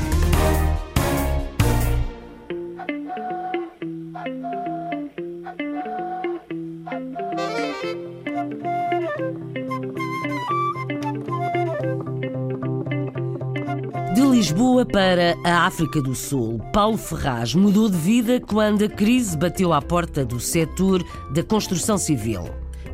Lisboa 14.42 14.84
para 14.84 15.36
a 15.44 15.66
África 15.66 16.02
do 16.02 16.16
Sul, 16.16 16.58
Paulo 16.72 16.98
Ferraz 16.98 17.54
mudou 17.54 17.88
de 17.88 17.96
vida 17.96 18.40
quando 18.40 18.84
a 18.84 18.88
crise 18.88 19.38
bateu 19.38 19.72
à 19.72 19.80
porta 19.80 20.24
do 20.24 20.40
setor 20.40 21.00
da 21.32 21.44
construção 21.44 21.96
civil. 21.96 22.42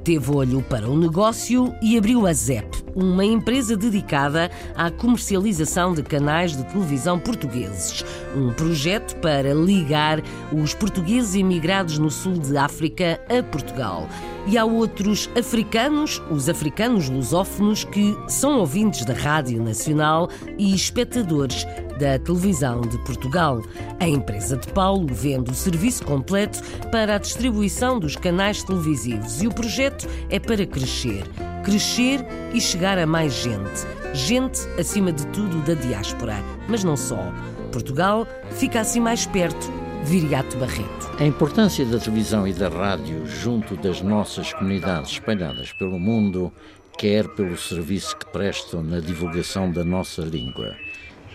Teve 0.04 0.30
olho 0.30 0.62
para 0.62 0.86
o 0.86 0.94
negócio 0.94 1.74
e 1.80 1.96
abriu 1.96 2.26
a 2.26 2.34
ZEP, 2.34 2.84
uma 2.98 3.24
empresa 3.24 3.76
dedicada 3.76 4.50
à 4.74 4.90
comercialização 4.90 5.94
de 5.94 6.02
canais 6.02 6.56
de 6.56 6.64
televisão 6.64 7.16
portugueses. 7.16 8.04
Um 8.36 8.52
projeto 8.52 9.14
para 9.16 9.54
ligar 9.54 10.20
os 10.52 10.74
portugueses 10.74 11.36
emigrados 11.36 11.96
no 11.96 12.10
sul 12.10 12.32
de 12.32 12.56
África 12.56 13.20
a 13.28 13.40
Portugal. 13.42 14.08
E 14.48 14.58
há 14.58 14.64
outros 14.64 15.30
africanos, 15.38 16.20
os 16.28 16.48
africanos 16.48 17.08
lusófonos, 17.08 17.84
que 17.84 18.16
são 18.26 18.58
ouvintes 18.58 19.04
da 19.04 19.14
Rádio 19.14 19.62
Nacional 19.62 20.28
e 20.58 20.74
espectadores 20.74 21.64
da 21.98 22.18
televisão 22.18 22.80
de 22.80 22.96
Portugal. 22.98 23.62
A 24.00 24.06
empresa 24.08 24.56
de 24.56 24.68
Paulo 24.72 25.06
vende 25.10 25.50
o 25.50 25.54
serviço 25.54 26.04
completo 26.04 26.62
para 26.90 27.16
a 27.16 27.18
distribuição 27.18 27.98
dos 27.98 28.16
canais 28.16 28.62
televisivos 28.62 29.42
e 29.42 29.46
o 29.46 29.52
projeto 29.52 30.08
é 30.30 30.38
para 30.38 30.64
crescer. 30.66 31.24
Crescer 31.64 32.24
e 32.54 32.60
chegar 32.60 32.98
a 32.98 33.06
mais 33.06 33.32
gente. 33.32 33.86
Gente, 34.14 34.60
acima 34.78 35.12
de 35.12 35.26
tudo, 35.28 35.60
da 35.62 35.74
diáspora. 35.74 36.36
Mas 36.68 36.82
não 36.82 36.96
só. 36.96 37.32
Portugal 37.70 38.26
fica 38.52 38.80
assim 38.80 39.00
mais 39.00 39.26
perto 39.26 39.70
Viriato 40.04 40.56
Barreto. 40.56 41.10
A 41.18 41.24
importância 41.24 41.84
da 41.84 41.98
televisão 41.98 42.46
e 42.46 42.52
da 42.52 42.68
rádio 42.68 43.26
junto 43.26 43.76
das 43.76 44.00
nossas 44.00 44.52
comunidades 44.54 45.10
espalhadas 45.12 45.72
pelo 45.72 45.98
mundo, 45.98 46.52
quer 46.96 47.28
pelo 47.28 47.56
serviço 47.56 48.16
que 48.16 48.26
prestam 48.26 48.82
na 48.82 49.00
divulgação 49.00 49.70
da 49.70 49.84
nossa 49.84 50.22
língua, 50.22 50.74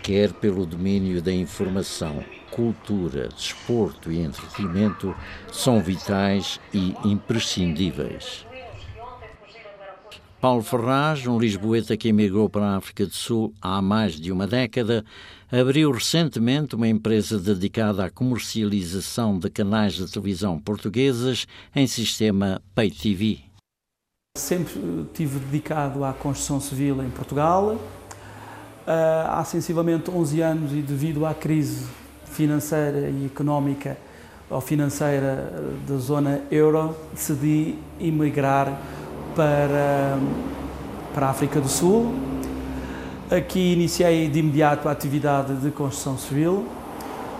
quer 0.04 0.34
pelo 0.34 0.66
domínio 0.66 1.22
da 1.22 1.32
informação, 1.32 2.22
cultura, 2.50 3.26
desporto 3.28 4.12
e 4.12 4.20
entretenimento, 4.20 5.16
são 5.50 5.80
vitais 5.80 6.60
e 6.74 6.94
imprescindíveis. 7.06 8.46
Paulo 10.38 10.62
Ferraz, 10.62 11.26
um 11.26 11.38
lisboeta 11.38 11.96
que 11.96 12.08
emigrou 12.08 12.50
para 12.50 12.66
a 12.66 12.76
África 12.76 13.06
do 13.06 13.14
Sul 13.14 13.54
há 13.62 13.80
mais 13.80 14.20
de 14.20 14.30
uma 14.30 14.46
década, 14.46 15.02
abriu 15.50 15.90
recentemente 15.90 16.74
uma 16.74 16.86
empresa 16.86 17.40
dedicada 17.40 18.04
à 18.04 18.10
comercialização 18.10 19.38
de 19.38 19.48
canais 19.48 19.94
de 19.94 20.06
televisão 20.12 20.60
portugueses 20.60 21.46
em 21.74 21.86
sistema 21.86 22.60
Pay 22.74 22.90
TV. 22.90 23.38
Sempre 24.36 25.06
tive 25.14 25.38
dedicado 25.38 26.04
à 26.04 26.12
construção 26.12 26.60
civil 26.60 27.02
em 27.02 27.08
Portugal. 27.08 27.80
Ah, 28.86 29.38
há 29.40 29.44
sensivelmente 29.44 30.10
11 30.10 30.40
anos 30.42 30.72
e 30.72 30.82
devido 30.82 31.24
à 31.24 31.32
crise 31.32 31.86
financeira 32.26 33.08
e 33.08 33.24
económica 33.24 33.96
ou 34.50 34.60
financeira 34.60 35.50
da 35.88 35.96
zona 35.96 36.42
euro, 36.50 36.94
decidi 37.10 37.78
emigrar 37.98 38.78
para, 39.34 40.18
para 41.14 41.26
a 41.26 41.30
África 41.30 41.60
do 41.62 41.68
Sul. 41.68 42.14
Aqui 43.30 43.72
iniciei 43.72 44.28
de 44.28 44.40
imediato 44.40 44.86
a 44.86 44.92
atividade 44.92 45.54
de 45.54 45.70
construção 45.70 46.18
civil. 46.18 46.66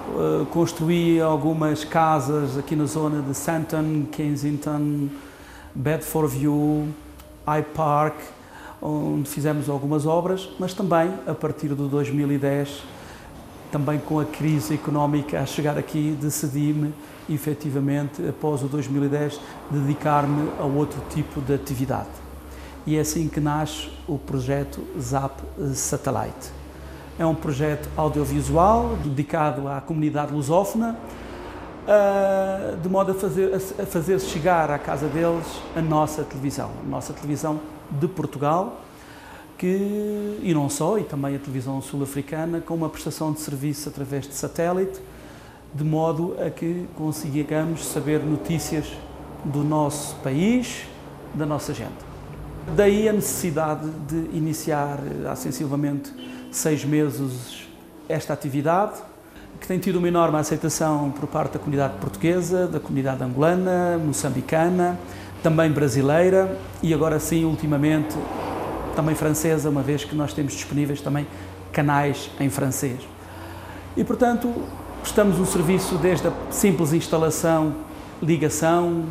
Uh, 0.08 0.46
construí 0.46 1.20
algumas 1.20 1.84
casas 1.84 2.56
aqui 2.56 2.74
na 2.74 2.86
zona 2.86 3.20
de 3.20 3.34
Santon, 3.34 4.06
Kensington, 4.10 5.08
Bedford 5.74 6.38
View, 6.38 6.88
High 7.46 7.66
Park, 7.74 8.14
onde 8.84 9.28
fizemos 9.30 9.70
algumas 9.70 10.04
obras, 10.04 10.50
mas 10.58 10.74
também 10.74 11.10
a 11.26 11.32
partir 11.32 11.68
de 11.68 11.74
2010, 11.74 12.82
também 13.72 13.98
com 13.98 14.20
a 14.20 14.26
crise 14.26 14.74
económica 14.74 15.40
a 15.40 15.46
chegar 15.46 15.78
aqui, 15.78 16.16
decidi-me 16.20 16.92
efetivamente, 17.28 18.26
após 18.28 18.62
o 18.62 18.66
2010, 18.66 19.40
dedicar-me 19.70 20.50
a 20.60 20.64
outro 20.64 21.00
tipo 21.08 21.40
de 21.40 21.54
atividade. 21.54 22.10
E 22.86 22.96
é 22.96 23.00
assim 23.00 23.28
que 23.28 23.40
nasce 23.40 23.88
o 24.06 24.18
projeto 24.18 24.84
ZAP 25.00 25.40
Satellite. 25.74 26.52
É 27.18 27.24
um 27.24 27.34
projeto 27.34 27.88
audiovisual 27.96 28.98
dedicado 29.02 29.66
à 29.66 29.80
comunidade 29.80 30.34
lusófona, 30.34 30.98
ah, 31.86 32.76
de 32.82 32.88
modo 32.88 33.12
a 33.12 33.14
fazer, 33.14 33.54
a 33.54 33.86
fazer 33.86 34.20
chegar 34.20 34.70
à 34.70 34.78
casa 34.78 35.06
deles 35.06 35.46
a 35.76 35.82
nossa 35.82 36.22
televisão, 36.22 36.70
a 36.84 36.88
nossa 36.88 37.12
televisão 37.12 37.60
de 37.90 38.08
Portugal, 38.08 38.80
que, 39.58 40.38
e 40.42 40.52
não 40.54 40.68
só, 40.68 40.98
e 40.98 41.04
também 41.04 41.36
a 41.36 41.38
televisão 41.38 41.80
sul-africana, 41.82 42.60
com 42.60 42.74
uma 42.74 42.88
prestação 42.88 43.32
de 43.32 43.40
serviço 43.40 43.88
através 43.88 44.26
de 44.26 44.34
satélite, 44.34 45.00
de 45.74 45.84
modo 45.84 46.36
a 46.40 46.50
que 46.50 46.86
consigamos 46.96 47.84
saber 47.84 48.20
notícias 48.20 48.86
do 49.44 49.62
nosso 49.62 50.16
país, 50.16 50.86
da 51.34 51.44
nossa 51.44 51.74
gente. 51.74 52.14
Daí 52.74 53.08
a 53.08 53.12
necessidade 53.12 53.90
de 54.08 54.36
iniciar 54.36 54.98
há 55.30 55.36
sensivelmente 55.36 56.10
seis 56.50 56.84
meses 56.84 57.68
esta 58.08 58.32
atividade, 58.32 58.94
que 59.64 59.68
tem 59.68 59.78
tido 59.78 59.96
uma 59.96 60.08
enorme 60.08 60.36
aceitação 60.36 61.10
por 61.10 61.26
parte 61.26 61.54
da 61.54 61.58
comunidade 61.58 61.94
portuguesa, 61.98 62.66
da 62.66 62.78
comunidade 62.78 63.24
angolana, 63.24 63.98
moçambicana, 63.98 64.98
também 65.42 65.70
brasileira 65.70 66.58
e 66.82 66.92
agora 66.92 67.18
sim, 67.18 67.44
ultimamente, 67.44 68.14
também 68.94 69.14
francesa, 69.14 69.70
uma 69.70 69.82
vez 69.82 70.04
que 70.04 70.14
nós 70.14 70.32
temos 70.32 70.52
disponíveis 70.52 71.00
também 71.00 71.26
canais 71.72 72.30
em 72.38 72.50
francês. 72.50 73.00
E, 73.96 74.04
portanto, 74.04 74.52
Prestamos 75.04 75.38
um 75.38 75.44
serviço 75.44 75.98
desde 75.98 76.26
a 76.26 76.32
simples 76.50 76.94
instalação, 76.94 77.74
ligação, 78.22 79.04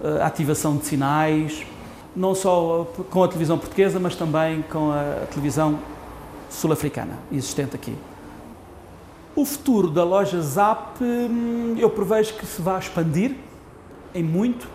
eh, 0.00 0.22
ativação 0.22 0.76
de 0.76 0.86
sinais, 0.86 1.66
não 2.14 2.36
só 2.36 2.86
com 3.10 3.24
a 3.24 3.26
televisão 3.26 3.58
portuguesa, 3.58 3.98
mas 3.98 4.14
também 4.14 4.62
com 4.62 4.92
a 4.92 5.26
televisão 5.32 5.80
sul-africana 6.48 7.18
existente 7.32 7.74
aqui. 7.74 7.96
O 9.36 9.44
futuro 9.44 9.90
da 9.90 10.04
loja 10.04 10.40
Zap 10.40 11.02
hum, 11.02 11.74
eu 11.76 11.90
prevejo 11.90 12.34
que 12.34 12.46
se 12.46 12.62
vai 12.62 12.78
expandir 12.78 13.34
em 14.14 14.22
muito, 14.22 14.68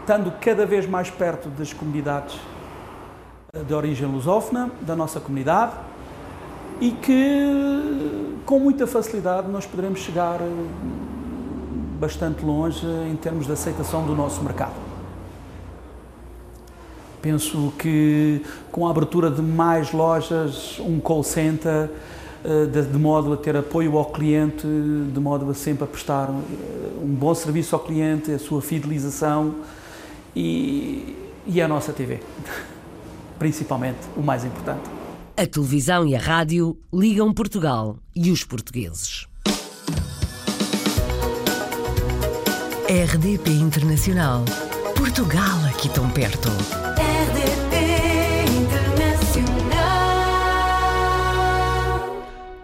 estando 0.00 0.32
cada 0.40 0.66
vez 0.66 0.88
mais 0.88 1.08
perto 1.08 1.48
das 1.50 1.72
comunidades 1.72 2.36
eh, 3.54 3.60
de 3.60 3.72
origem 3.72 4.08
lusófona, 4.08 4.72
da 4.80 4.96
nossa 4.96 5.20
comunidade, 5.20 5.74
e 6.80 6.90
que 6.90 8.40
com 8.44 8.58
muita 8.58 8.88
facilidade 8.88 9.48
nós 9.48 9.66
poderemos 9.66 10.00
chegar 10.00 10.40
eh, 10.40 10.48
bastante 12.00 12.44
longe 12.44 12.84
em 13.08 13.14
termos 13.14 13.46
de 13.46 13.52
aceitação 13.52 14.04
do 14.04 14.16
nosso 14.16 14.42
mercado. 14.42 14.74
Penso 17.20 17.72
que 17.78 18.44
com 18.72 18.84
a 18.84 18.90
abertura 18.90 19.30
de 19.30 19.40
mais 19.40 19.92
lojas, 19.92 20.80
um 20.80 20.98
call 20.98 21.22
center, 21.22 21.88
eh, 22.44 22.66
de, 22.66 22.98
modo 22.98 23.32
a 23.32 23.36
ter 23.36 23.56
apoio 23.56 23.96
ao 23.96 24.06
cliente, 24.06 24.66
de 24.66 25.20
modo 25.20 25.48
a 25.48 25.54
sempre 25.54 25.84
a 25.84 25.86
prestar 25.86 26.28
eh, 26.28 27.02
um 27.02 27.14
bom 27.14 27.32
serviço 27.34 27.76
ao 27.76 27.80
cliente, 27.80 28.32
a 28.32 28.38
sua 28.38 28.60
fidelização 28.60 29.54
e, 30.34 31.16
e 31.46 31.62
a 31.62 31.68
nossa 31.68 31.92
TV, 31.92 32.20
principalmente, 33.38 34.00
o 34.16 34.22
mais 34.22 34.44
importante. 34.44 34.82
A 35.36 35.46
televisão 35.46 36.06
e 36.06 36.16
a 36.16 36.18
rádio 36.18 36.76
ligam 36.92 37.32
Portugal 37.32 37.96
e 38.14 38.30
os 38.30 38.44
portugueses. 38.44 39.26
RDP 42.88 43.50
Internacional. 43.50 44.44
Portugal 44.96 45.64
aqui 45.70 45.88
tão 45.88 46.10
perto. 46.10 46.48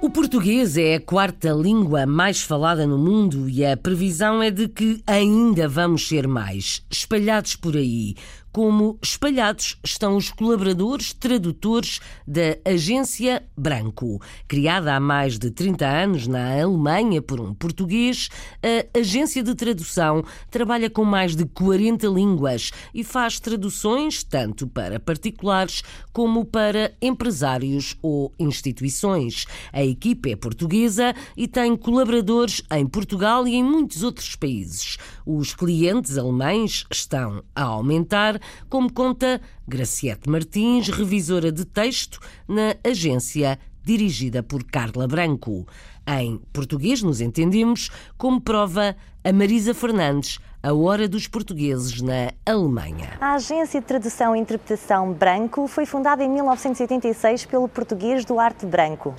O 0.08 0.10
português 0.10 0.78
é 0.78 0.94
a 0.94 1.00
quarta 1.00 1.50
língua 1.50 2.06
mais 2.06 2.40
falada 2.40 2.86
no 2.86 2.96
mundo 2.96 3.46
e 3.46 3.62
a 3.62 3.76
previsão 3.76 4.42
é 4.42 4.50
de 4.50 4.66
que 4.66 5.02
ainda 5.06 5.68
vamos 5.68 6.08
ser 6.08 6.26
mais, 6.26 6.82
espalhados 6.90 7.54
por 7.54 7.76
aí, 7.76 8.16
como 8.52 8.98
espalhados 9.02 9.78
estão 9.84 10.16
os 10.16 10.30
colaboradores 10.30 11.12
tradutores 11.12 12.00
da 12.26 12.56
Agência 12.64 13.42
Branco. 13.56 14.20
Criada 14.46 14.94
há 14.94 15.00
mais 15.00 15.38
de 15.38 15.50
30 15.50 15.86
anos 15.86 16.26
na 16.26 16.60
Alemanha 16.60 17.20
por 17.22 17.40
um 17.40 17.54
português, 17.54 18.28
a 18.62 18.98
agência 18.98 19.42
de 19.42 19.54
tradução 19.54 20.24
trabalha 20.50 20.90
com 20.90 21.04
mais 21.04 21.36
de 21.36 21.44
40 21.44 22.06
línguas 22.06 22.70
e 22.94 23.04
faz 23.04 23.38
traduções 23.38 24.22
tanto 24.22 24.66
para 24.66 24.98
particulares 24.98 25.82
como 26.12 26.44
para 26.44 26.92
empresários 27.00 27.96
ou 28.02 28.32
instituições. 28.38 29.46
A 29.72 29.84
equipe 29.84 30.32
é 30.32 30.36
portuguesa 30.36 31.14
e 31.36 31.46
tem 31.46 31.76
colaboradores 31.76 32.62
em 32.72 32.86
Portugal 32.86 33.46
e 33.46 33.54
em 33.54 33.62
muitos 33.62 34.02
outros 34.02 34.34
países. 34.34 34.96
Os 35.24 35.54
clientes 35.54 36.18
alemães 36.18 36.86
estão 36.90 37.42
a 37.54 37.62
aumentar 37.62 38.37
como 38.68 38.92
conta 38.92 39.40
Graciete 39.66 40.28
Martins, 40.28 40.88
revisora 40.88 41.50
de 41.50 41.64
texto 41.64 42.18
na 42.46 42.74
agência 42.84 43.58
dirigida 43.88 44.42
por 44.42 44.64
Carla 44.64 45.08
Branco. 45.08 45.66
Em 46.06 46.38
português, 46.52 47.02
nos 47.02 47.20
entendemos, 47.20 47.90
como 48.16 48.40
prova 48.40 48.94
a 49.24 49.32
Marisa 49.32 49.74
Fernandes, 49.74 50.38
A 50.62 50.72
Hora 50.72 51.08
dos 51.08 51.26
Portugueses 51.26 52.00
na 52.02 52.32
Alemanha. 52.44 53.10
A 53.20 53.34
Agência 53.34 53.80
de 53.80 53.86
Tradução 53.86 54.34
e 54.34 54.40
Interpretação 54.40 55.12
Branco 55.12 55.66
foi 55.66 55.86
fundada 55.86 56.22
em 56.22 56.28
1986 56.28 57.46
pelo 57.46 57.68
português 57.68 58.24
Duarte 58.24 58.66
Branco. 58.66 59.14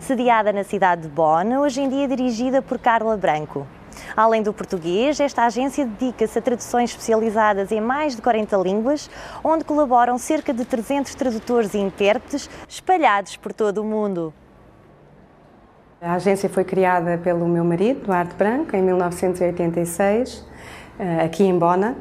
Sediada 0.00 0.52
na 0.52 0.64
cidade 0.64 1.02
de 1.02 1.08
Bonn, 1.08 1.58
hoje 1.60 1.80
em 1.80 1.88
dia 1.88 2.08
dirigida 2.08 2.62
por 2.62 2.78
Carla 2.78 3.16
Branco. 3.16 3.66
Além 4.16 4.42
do 4.42 4.52
português, 4.52 5.18
esta 5.20 5.44
agência 5.44 5.84
dedica-se 5.84 6.38
a 6.38 6.42
traduções 6.42 6.90
especializadas 6.90 7.72
em 7.72 7.80
mais 7.80 8.14
de 8.16 8.22
40 8.22 8.56
línguas, 8.58 9.10
onde 9.42 9.64
colaboram 9.64 10.18
cerca 10.18 10.52
de 10.52 10.64
300 10.64 11.14
tradutores 11.14 11.74
e 11.74 11.78
intérpretes 11.78 12.48
espalhados 12.68 13.36
por 13.36 13.52
todo 13.52 13.78
o 13.78 13.84
mundo. 13.84 14.32
A 16.00 16.14
agência 16.14 16.48
foi 16.50 16.64
criada 16.64 17.16
pelo 17.16 17.48
meu 17.48 17.64
marido, 17.64 18.04
Duarte 18.04 18.34
Branco, 18.34 18.76
em 18.76 18.82
1986, 18.82 20.46
eh, 20.98 21.24
aqui 21.24 21.44
em 21.44 21.58
Bona, 21.58 21.96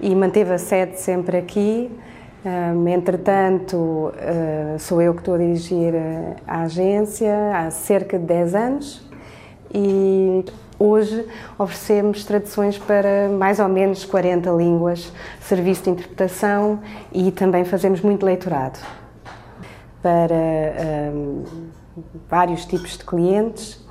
e 0.00 0.12
manteve 0.14 0.52
a 0.52 0.58
sede 0.58 0.98
sempre 0.98 1.36
aqui. 1.36 1.90
Entretanto, 2.92 4.12
eh, 4.18 4.76
sou 4.78 5.00
eu 5.00 5.14
que 5.14 5.20
estou 5.20 5.34
a 5.34 5.38
dirigir 5.38 5.94
eh, 5.94 6.36
a 6.46 6.62
agência 6.62 7.34
há 7.54 7.70
cerca 7.70 8.18
de 8.18 8.26
10 8.26 8.54
anos 8.54 9.10
e 9.72 10.44
hoje 10.78 11.26
oferecemos 11.58 12.24
traduções 12.24 12.78
para 12.78 13.28
mais 13.28 13.60
ou 13.60 13.68
menos 13.68 14.04
40 14.04 14.50
línguas, 14.50 15.12
serviço 15.40 15.84
de 15.84 15.90
interpretação 15.90 16.80
e 17.12 17.30
também 17.30 17.64
fazemos 17.64 18.00
muito 18.00 18.24
leitorado 18.24 18.78
para 20.02 21.12
um, 21.14 21.44
vários 22.28 22.64
tipos 22.64 22.98
de 22.98 23.04
clientes. 23.04 23.83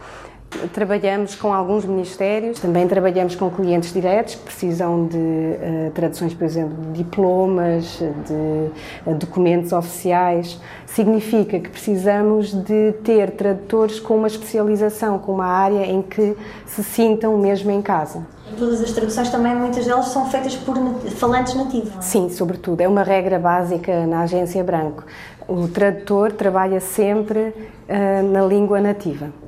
Trabalhamos 0.71 1.35
com 1.35 1.53
alguns 1.53 1.85
ministérios, 1.85 2.59
também 2.59 2.87
trabalhamos 2.87 3.35
com 3.35 3.49
clientes 3.49 3.93
diretos 3.93 4.35
que 4.35 4.41
precisam 4.43 5.07
de 5.07 5.17
uh, 5.17 5.91
traduções, 5.93 6.33
por 6.33 6.43
exemplo, 6.43 6.75
de 6.91 7.03
diplomas, 7.03 7.99
de 7.99 9.09
uh, 9.09 9.15
documentos 9.15 9.71
oficiais. 9.71 10.59
Significa 10.85 11.59
que 11.59 11.69
precisamos 11.69 12.53
de 12.53 12.93
ter 13.03 13.31
tradutores 13.31 13.99
com 13.99 14.15
uma 14.15 14.27
especialização, 14.27 15.17
com 15.19 15.33
uma 15.33 15.47
área 15.47 15.85
em 15.85 16.01
que 16.01 16.35
se 16.65 16.83
sintam 16.83 17.37
mesmo 17.37 17.71
em 17.71 17.81
casa. 17.81 18.25
Todas 18.57 18.81
as 18.81 18.91
traduções 18.91 19.29
também, 19.29 19.55
muitas 19.55 19.85
delas 19.85 20.07
são 20.07 20.29
feitas 20.29 20.55
por 20.55 20.77
falantes 21.15 21.55
nativos. 21.55 21.95
É? 21.97 22.01
Sim, 22.01 22.29
sobretudo. 22.29 22.81
É 22.81 22.87
uma 22.87 23.03
regra 23.03 23.39
básica 23.39 24.05
na 24.05 24.21
agência 24.21 24.63
Branco. 24.63 25.03
O 25.47 25.67
tradutor 25.67 26.31
trabalha 26.31 26.79
sempre 26.79 27.39
uh, 27.39 28.31
na 28.31 28.45
língua 28.45 28.79
nativa. 28.79 29.42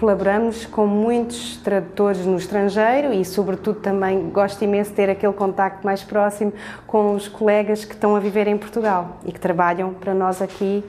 Colaboramos 0.00 0.66
com 0.66 0.88
muitos 0.88 1.56
tradutores 1.58 2.26
no 2.26 2.36
estrangeiro 2.36 3.12
e, 3.12 3.24
sobretudo, 3.24 3.78
também 3.78 4.28
gosto 4.28 4.62
imenso 4.62 4.90
de 4.90 4.96
ter 4.96 5.08
aquele 5.08 5.32
contacto 5.32 5.86
mais 5.86 6.02
próximo 6.02 6.52
com 6.84 7.14
os 7.14 7.28
colegas 7.28 7.84
que 7.84 7.94
estão 7.94 8.16
a 8.16 8.20
viver 8.20 8.48
em 8.48 8.58
Portugal 8.58 9.18
e 9.24 9.30
que 9.30 9.38
trabalham 9.38 9.94
para 9.94 10.12
nós 10.12 10.42
aqui. 10.42 10.84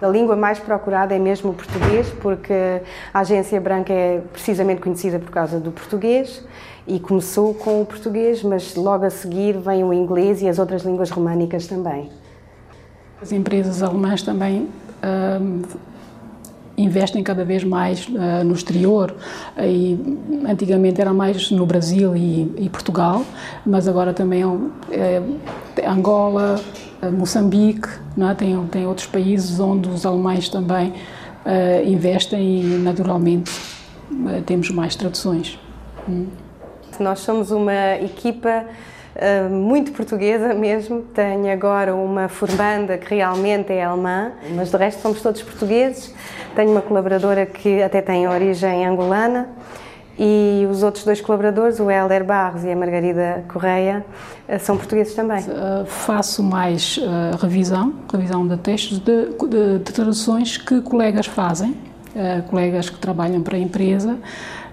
A 0.00 0.06
língua 0.08 0.36
mais 0.36 0.58
procurada 0.58 1.14
é 1.14 1.18
mesmo 1.18 1.52
o 1.52 1.54
português, 1.54 2.10
porque 2.20 2.82
a 3.14 3.20
Agência 3.20 3.58
Branca 3.58 3.94
é 3.94 4.20
precisamente 4.30 4.82
conhecida 4.82 5.18
por 5.18 5.30
causa 5.30 5.58
do 5.58 5.72
português 5.72 6.44
e 6.86 7.00
começou 7.00 7.54
com 7.54 7.80
o 7.80 7.86
português, 7.86 8.42
mas 8.42 8.74
logo 8.74 9.06
a 9.06 9.10
seguir 9.10 9.56
vem 9.56 9.82
o 9.82 9.94
inglês 9.94 10.42
e 10.42 10.48
as 10.48 10.58
outras 10.58 10.82
línguas 10.82 11.08
românicas 11.08 11.66
também. 11.66 12.10
As 13.22 13.32
empresas 13.32 13.82
alemãs 13.82 14.22
também 14.22 14.68
hum, 15.40 15.62
investem 16.76 17.22
cada 17.22 17.44
vez 17.44 17.64
mais 17.64 18.06
uh, 18.08 18.44
no 18.44 18.54
exterior. 18.54 19.14
E, 19.58 19.98
antigamente 20.48 21.00
era 21.00 21.12
mais 21.12 21.50
no 21.50 21.66
Brasil 21.66 22.16
e, 22.16 22.52
e 22.58 22.68
Portugal, 22.68 23.24
mas 23.64 23.88
agora 23.88 24.12
também 24.12 24.42
é, 24.90 25.22
é 25.76 25.88
Angola, 25.88 26.60
eh, 27.02 27.10
Moçambique, 27.10 27.88
não 28.16 28.30
é? 28.30 28.34
tem, 28.34 28.66
tem 28.66 28.86
outros 28.86 29.06
países 29.06 29.58
onde 29.60 29.88
os 29.88 30.06
alemães 30.06 30.48
também 30.48 30.90
uh, 30.90 31.86
investem 31.88 32.60
e 32.60 32.64
naturalmente 32.78 33.50
uh, 34.10 34.42
temos 34.44 34.70
mais 34.70 34.96
traduções. 34.96 35.58
Hum. 36.08 36.26
Nós 36.98 37.20
somos 37.20 37.50
uma 37.50 37.96
equipa 37.96 38.64
muito 39.50 39.92
portuguesa 39.92 40.54
mesmo. 40.54 41.02
Tenho 41.14 41.50
agora 41.52 41.94
uma 41.94 42.28
formanda 42.28 42.98
que 42.98 43.14
realmente 43.14 43.72
é 43.72 43.84
alemã, 43.84 44.32
mas 44.54 44.70
de 44.70 44.76
resto 44.76 45.00
somos 45.00 45.20
todos 45.20 45.42
portugueses. 45.42 46.14
Tenho 46.54 46.70
uma 46.70 46.82
colaboradora 46.82 47.46
que 47.46 47.82
até 47.82 48.00
tem 48.00 48.28
origem 48.28 48.86
angolana 48.86 49.48
e 50.18 50.66
os 50.70 50.82
outros 50.82 51.04
dois 51.04 51.20
colaboradores, 51.20 51.78
o 51.78 51.90
Helder 51.90 52.24
Barros 52.24 52.64
e 52.64 52.70
a 52.70 52.76
Margarida 52.76 53.44
Correia, 53.48 54.04
uh, 54.48 54.58
são 54.58 54.76
portugueses 54.76 55.14
também. 55.14 55.40
Uh, 55.40 55.84
faço 55.84 56.42
mais 56.42 56.98
revisão, 57.38 57.94
revisão 58.10 58.46
de 58.46 58.56
textos 58.56 58.98
de, 58.98 59.26
de, 59.26 59.78
de 59.78 59.92
traduções 59.92 60.56
que 60.56 60.80
colegas 60.80 61.26
fazem, 61.26 61.76
colegas 62.48 62.88
que 62.88 62.98
trabalham 62.98 63.42
para 63.42 63.56
a 63.56 63.60
empresa 63.60 64.16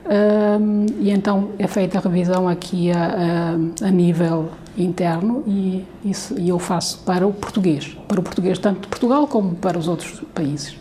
um, 0.06 0.86
e 1.00 1.12
então 1.12 1.52
é 1.58 1.68
feita 1.68 1.98
a 1.98 2.02
revisão 2.02 2.48
aqui 2.48 2.92
a, 2.92 3.56
a, 3.84 3.88
a 3.88 3.92
nível 3.92 4.50
interno 4.78 5.44
e, 5.48 5.86
isso, 6.04 6.38
e 6.38 6.50
eu 6.50 6.60
faço 6.60 7.00
para 7.04 7.26
o 7.26 7.32
português, 7.32 7.98
para 8.08 8.20
o 8.20 8.24
português 8.24 8.60
tanto 8.60 8.82
de 8.82 8.88
Portugal 8.88 9.28
como 9.28 9.56
para 9.56 9.78
os 9.78 9.88
outros 9.88 10.22
países. 10.34 10.78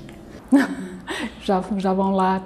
já, 1.42 1.62
já 1.76 1.92
vão 1.92 2.12
lá 2.12 2.42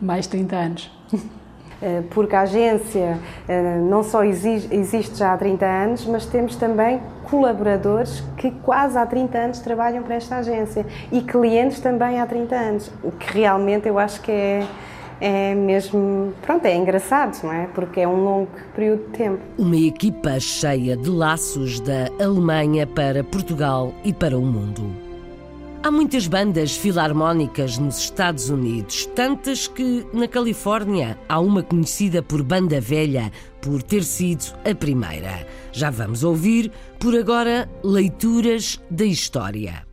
mais 0.00 0.24
de 0.24 0.30
30 0.30 0.56
anos. 0.56 0.90
Eh, 1.82 2.02
porque 2.10 2.36
a 2.36 2.42
agência 2.42 3.18
eh, 3.48 3.78
não 3.78 4.02
só 4.02 4.22
existe 4.22 5.16
já 5.16 5.32
há 5.32 5.36
30 5.38 5.64
anos, 5.64 6.04
mas 6.04 6.26
temos 6.26 6.54
também 6.54 7.00
colaboradores 7.24 8.22
que 8.36 8.50
quase 8.50 8.98
há 8.98 9.06
30 9.06 9.38
anos 9.38 9.60
trabalham 9.60 10.02
para 10.02 10.16
esta 10.16 10.36
agência 10.36 10.84
e 11.10 11.22
clientes 11.22 11.80
também 11.80 12.20
há 12.20 12.26
30 12.26 12.54
anos, 12.54 12.90
o 13.02 13.10
que 13.10 13.32
realmente 13.32 13.88
eu 13.88 13.98
acho 13.98 14.20
que 14.20 14.30
é 14.30 14.66
é 15.20 15.54
mesmo, 15.54 16.32
pronto, 16.42 16.64
é 16.64 16.74
engraçado, 16.74 17.42
não 17.44 17.52
é? 17.52 17.66
Porque 17.66 18.00
é 18.00 18.08
um 18.08 18.24
longo 18.24 18.50
período 18.74 19.04
de 19.04 19.18
tempo. 19.18 19.40
Uma 19.58 19.76
equipa 19.76 20.40
cheia 20.40 20.96
de 20.96 21.10
laços 21.10 21.80
da 21.80 22.08
Alemanha 22.18 22.86
para 22.86 23.22
Portugal 23.22 23.94
e 24.04 24.12
para 24.12 24.38
o 24.38 24.42
mundo. 24.42 25.10
Há 25.82 25.90
muitas 25.90 26.26
bandas 26.26 26.76
filarmónicas 26.76 27.78
nos 27.78 27.98
Estados 27.98 28.50
Unidos, 28.50 29.06
tantas 29.14 29.66
que 29.66 30.06
na 30.12 30.28
Califórnia 30.28 31.18
há 31.26 31.40
uma 31.40 31.62
conhecida 31.62 32.22
por 32.22 32.42
Banda 32.42 32.80
Velha, 32.80 33.32
por 33.62 33.82
ter 33.82 34.04
sido 34.04 34.54
a 34.70 34.74
primeira. 34.74 35.46
Já 35.72 35.88
vamos 35.90 36.22
ouvir, 36.22 36.70
por 36.98 37.14
agora, 37.16 37.66
leituras 37.82 38.78
da 38.90 39.06
história. 39.06 39.89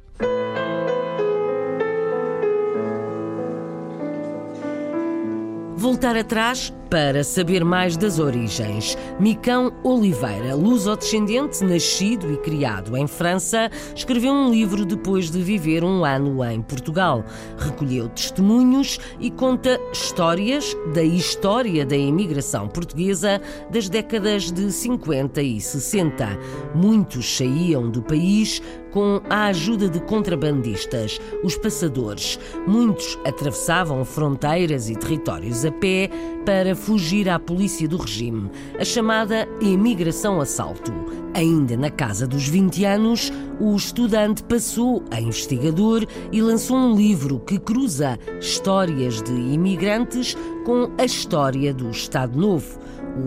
Voltar 5.77 6.17
atrás 6.17 6.73
para 6.89 7.23
saber 7.23 7.63
mais 7.63 7.97
das 7.97 8.19
origens, 8.19 8.97
Micão 9.19 9.73
Oliveira, 9.83 10.55
luso-descendente, 10.55 11.63
nascido 11.63 12.31
e 12.31 12.37
criado 12.37 12.95
em 12.95 13.07
França, 13.07 13.69
escreveu 13.95 14.31
um 14.31 14.49
livro 14.49 14.85
depois 14.85 15.29
de 15.29 15.41
viver 15.41 15.83
um 15.83 16.05
ano 16.05 16.43
em 16.45 16.61
Portugal. 16.61 17.23
Recolheu 17.57 18.07
testemunhos 18.09 18.99
e 19.19 19.29
conta 19.29 19.79
histórias 19.91 20.75
da 20.93 21.03
história 21.03 21.85
da 21.85 21.97
imigração 21.97 22.67
portuguesa 22.67 23.41
das 23.69 23.89
décadas 23.89 24.51
de 24.51 24.71
50 24.71 25.41
e 25.41 25.59
60. 25.59 26.39
Muitos 26.73 27.37
saíam 27.37 27.89
do 27.89 28.01
país 28.01 28.61
com 28.91 29.21
a 29.29 29.45
ajuda 29.47 29.87
de 29.87 29.99
contrabandistas, 29.99 31.19
os 31.43 31.55
passadores. 31.55 32.39
Muitos 32.65 33.17
atravessavam 33.25 34.03
fronteiras 34.03 34.89
e 34.89 34.95
territórios 34.95 35.63
a 35.65 35.71
pé 35.71 36.09
para 36.45 36.75
fugir 36.77 37.27
à 37.27 37.37
polícia 37.37 37.87
do 37.87 37.97
regime, 37.97 38.49
a 38.79 38.85
chamada 38.85 39.47
imigração 39.59 40.39
assalto. 40.39 40.93
Ainda 41.33 41.75
na 41.75 41.91
casa 41.91 42.25
dos 42.25 42.47
20 42.47 42.85
anos, 42.85 43.31
o 43.59 43.75
estudante 43.75 44.43
passou 44.43 45.03
a 45.11 45.19
investigador 45.19 46.05
e 46.31 46.41
lançou 46.41 46.77
um 46.77 46.95
livro 46.95 47.39
que 47.39 47.59
cruza 47.59 48.17
histórias 48.39 49.21
de 49.21 49.33
imigrantes 49.33 50.35
com 50.65 50.91
a 50.97 51.03
história 51.03 51.73
do 51.73 51.89
Estado 51.89 52.37
Novo. 52.37 52.79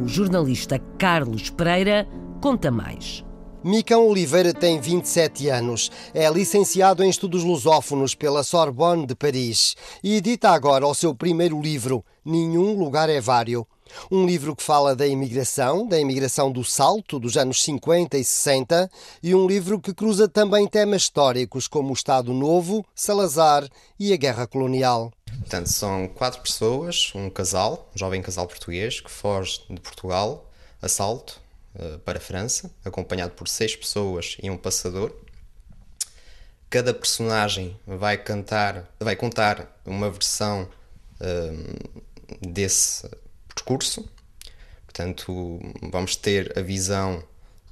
O 0.02 0.08
jornalista 0.08 0.78
Carlos 0.96 1.50
Pereira 1.50 2.08
conta 2.40 2.70
mais. 2.70 3.24
Micão 3.62 4.08
Oliveira 4.08 4.54
tem 4.54 4.80
27 4.80 5.50
anos, 5.50 5.90
é 6.14 6.30
licenciado 6.30 7.04
em 7.04 7.10
estudos 7.10 7.44
lusófonos 7.44 8.14
pela 8.14 8.42
Sorbonne 8.42 9.04
de 9.04 9.14
Paris 9.14 9.76
e 10.02 10.16
edita 10.16 10.48
agora 10.48 10.86
o 10.86 10.94
seu 10.94 11.14
primeiro 11.14 11.60
livro, 11.60 12.02
Nenhum 12.24 12.78
Lugar 12.78 13.08
é 13.08 13.20
Vário. 13.20 13.66
Um 14.10 14.24
livro 14.24 14.54
que 14.54 14.62
fala 14.62 14.94
da 14.94 15.06
imigração, 15.06 15.86
da 15.86 15.98
imigração 15.98 16.52
do 16.52 16.62
salto 16.62 17.18
dos 17.18 17.36
anos 17.36 17.62
50 17.62 18.16
e 18.16 18.24
60, 18.24 18.90
e 19.22 19.34
um 19.34 19.46
livro 19.46 19.80
que 19.80 19.92
cruza 19.92 20.28
também 20.28 20.68
temas 20.68 21.02
históricos 21.02 21.66
como 21.66 21.90
o 21.90 21.94
Estado 21.94 22.32
Novo, 22.32 22.86
Salazar 22.94 23.68
e 23.98 24.12
a 24.12 24.16
Guerra 24.16 24.46
Colonial. 24.46 25.12
Portanto, 25.40 25.68
são 25.68 26.06
quatro 26.06 26.40
pessoas, 26.40 27.12
um 27.14 27.28
casal, 27.28 27.90
um 27.94 27.98
jovem 27.98 28.22
casal 28.22 28.46
português, 28.46 29.00
que 29.00 29.10
foge 29.10 29.62
de 29.68 29.80
Portugal 29.80 30.48
assalto 30.80 31.40
para 32.04 32.18
a 32.18 32.20
França, 32.20 32.70
acompanhado 32.84 33.32
por 33.32 33.48
seis 33.48 33.74
pessoas 33.74 34.36
e 34.42 34.50
um 34.50 34.56
passador. 34.56 35.12
Cada 36.68 36.94
personagem 36.94 37.76
vai 37.86 38.16
cantar, 38.16 38.88
vai 39.00 39.16
contar 39.16 39.80
uma 39.84 40.10
versão 40.10 40.68
desse 42.40 43.08
percurso. 43.54 44.08
Portanto, 44.84 45.60
vamos 45.90 46.16
ter 46.16 46.58
a 46.58 46.62
visão 46.62 47.22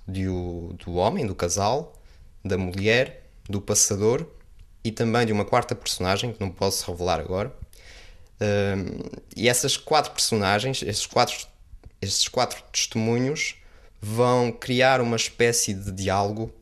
do, 0.07 0.73
do 0.75 0.95
homem, 0.95 1.27
do 1.27 1.35
casal, 1.35 2.01
da 2.45 2.57
mulher, 2.57 3.25
do 3.49 3.61
passador 3.61 4.27
e 4.85 4.93
também 4.93 5.27
de 5.27 5.33
uma 5.33 5.45
quarta 5.45 5.75
personagem 5.75 6.33
que 6.33 6.41
não 6.41 6.51
posso 6.51 6.91
revelar 6.91 7.21
agora. 7.21 7.53
e 9.37 9.49
essas 9.49 9.77
quatro 9.77 10.13
personagens, 10.13 10.83
esses 10.83 11.07
quatro, 11.07 11.35
esses 12.01 12.29
quatro 12.29 12.63
testemunhos, 12.73 13.57
vão 14.01 14.53
criar 14.53 15.01
uma 15.01 15.17
espécie 15.17 15.75
de 15.75 15.91
diálogo, 15.91 16.53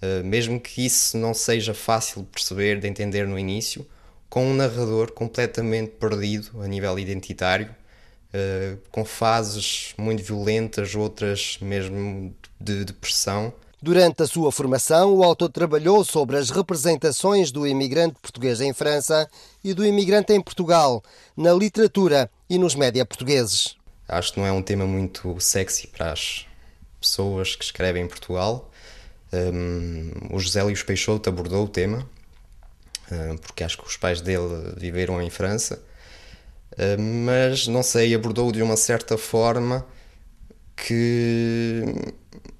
uh, 0.00 0.24
mesmo 0.24 0.60
que 0.60 0.86
isso 0.86 1.18
não 1.18 1.34
seja 1.34 1.74
fácil 1.74 2.22
de 2.22 2.28
perceber, 2.28 2.78
de 2.78 2.86
entender 2.86 3.26
no 3.26 3.38
início, 3.38 3.86
com 4.34 4.50
um 4.50 4.54
narrador 4.54 5.12
completamente 5.12 5.92
perdido 5.92 6.60
a 6.60 6.66
nível 6.66 6.98
identitário, 6.98 7.68
uh, 7.70 8.76
com 8.90 9.04
fases 9.04 9.94
muito 9.96 10.24
violentas, 10.24 10.96
outras 10.96 11.56
mesmo 11.60 12.34
de 12.58 12.84
depressão. 12.84 13.54
Durante 13.80 14.24
a 14.24 14.26
sua 14.26 14.50
formação, 14.50 15.14
o 15.14 15.22
autor 15.22 15.50
trabalhou 15.50 16.04
sobre 16.04 16.36
as 16.36 16.50
representações 16.50 17.52
do 17.52 17.64
imigrante 17.64 18.16
português 18.20 18.60
em 18.60 18.72
França 18.72 19.30
e 19.62 19.72
do 19.72 19.86
imigrante 19.86 20.32
em 20.32 20.40
Portugal, 20.40 21.00
na 21.36 21.52
literatura 21.52 22.28
e 22.50 22.58
nos 22.58 22.74
média 22.74 23.06
portugueses. 23.06 23.76
Acho 24.08 24.32
que 24.32 24.40
não 24.40 24.46
é 24.48 24.50
um 24.50 24.62
tema 24.62 24.84
muito 24.84 25.38
sexy 25.38 25.86
para 25.86 26.10
as 26.10 26.44
pessoas 27.00 27.54
que 27.54 27.64
escrevem 27.64 28.02
em 28.02 28.08
Portugal. 28.08 28.68
Um, 29.32 30.34
o 30.34 30.40
José 30.40 30.60
Luís 30.60 30.82
Peixoto 30.82 31.28
abordou 31.28 31.66
o 31.66 31.68
tema 31.68 32.04
porque 33.42 33.64
acho 33.64 33.78
que 33.78 33.86
os 33.86 33.96
pais 33.96 34.20
dele 34.20 34.74
viveram 34.76 35.20
em 35.20 35.30
França, 35.30 35.82
mas 36.98 37.66
não 37.66 37.82
sei, 37.82 38.14
abordou 38.14 38.50
de 38.50 38.62
uma 38.62 38.76
certa 38.76 39.16
forma 39.16 39.86
que, 40.76 41.84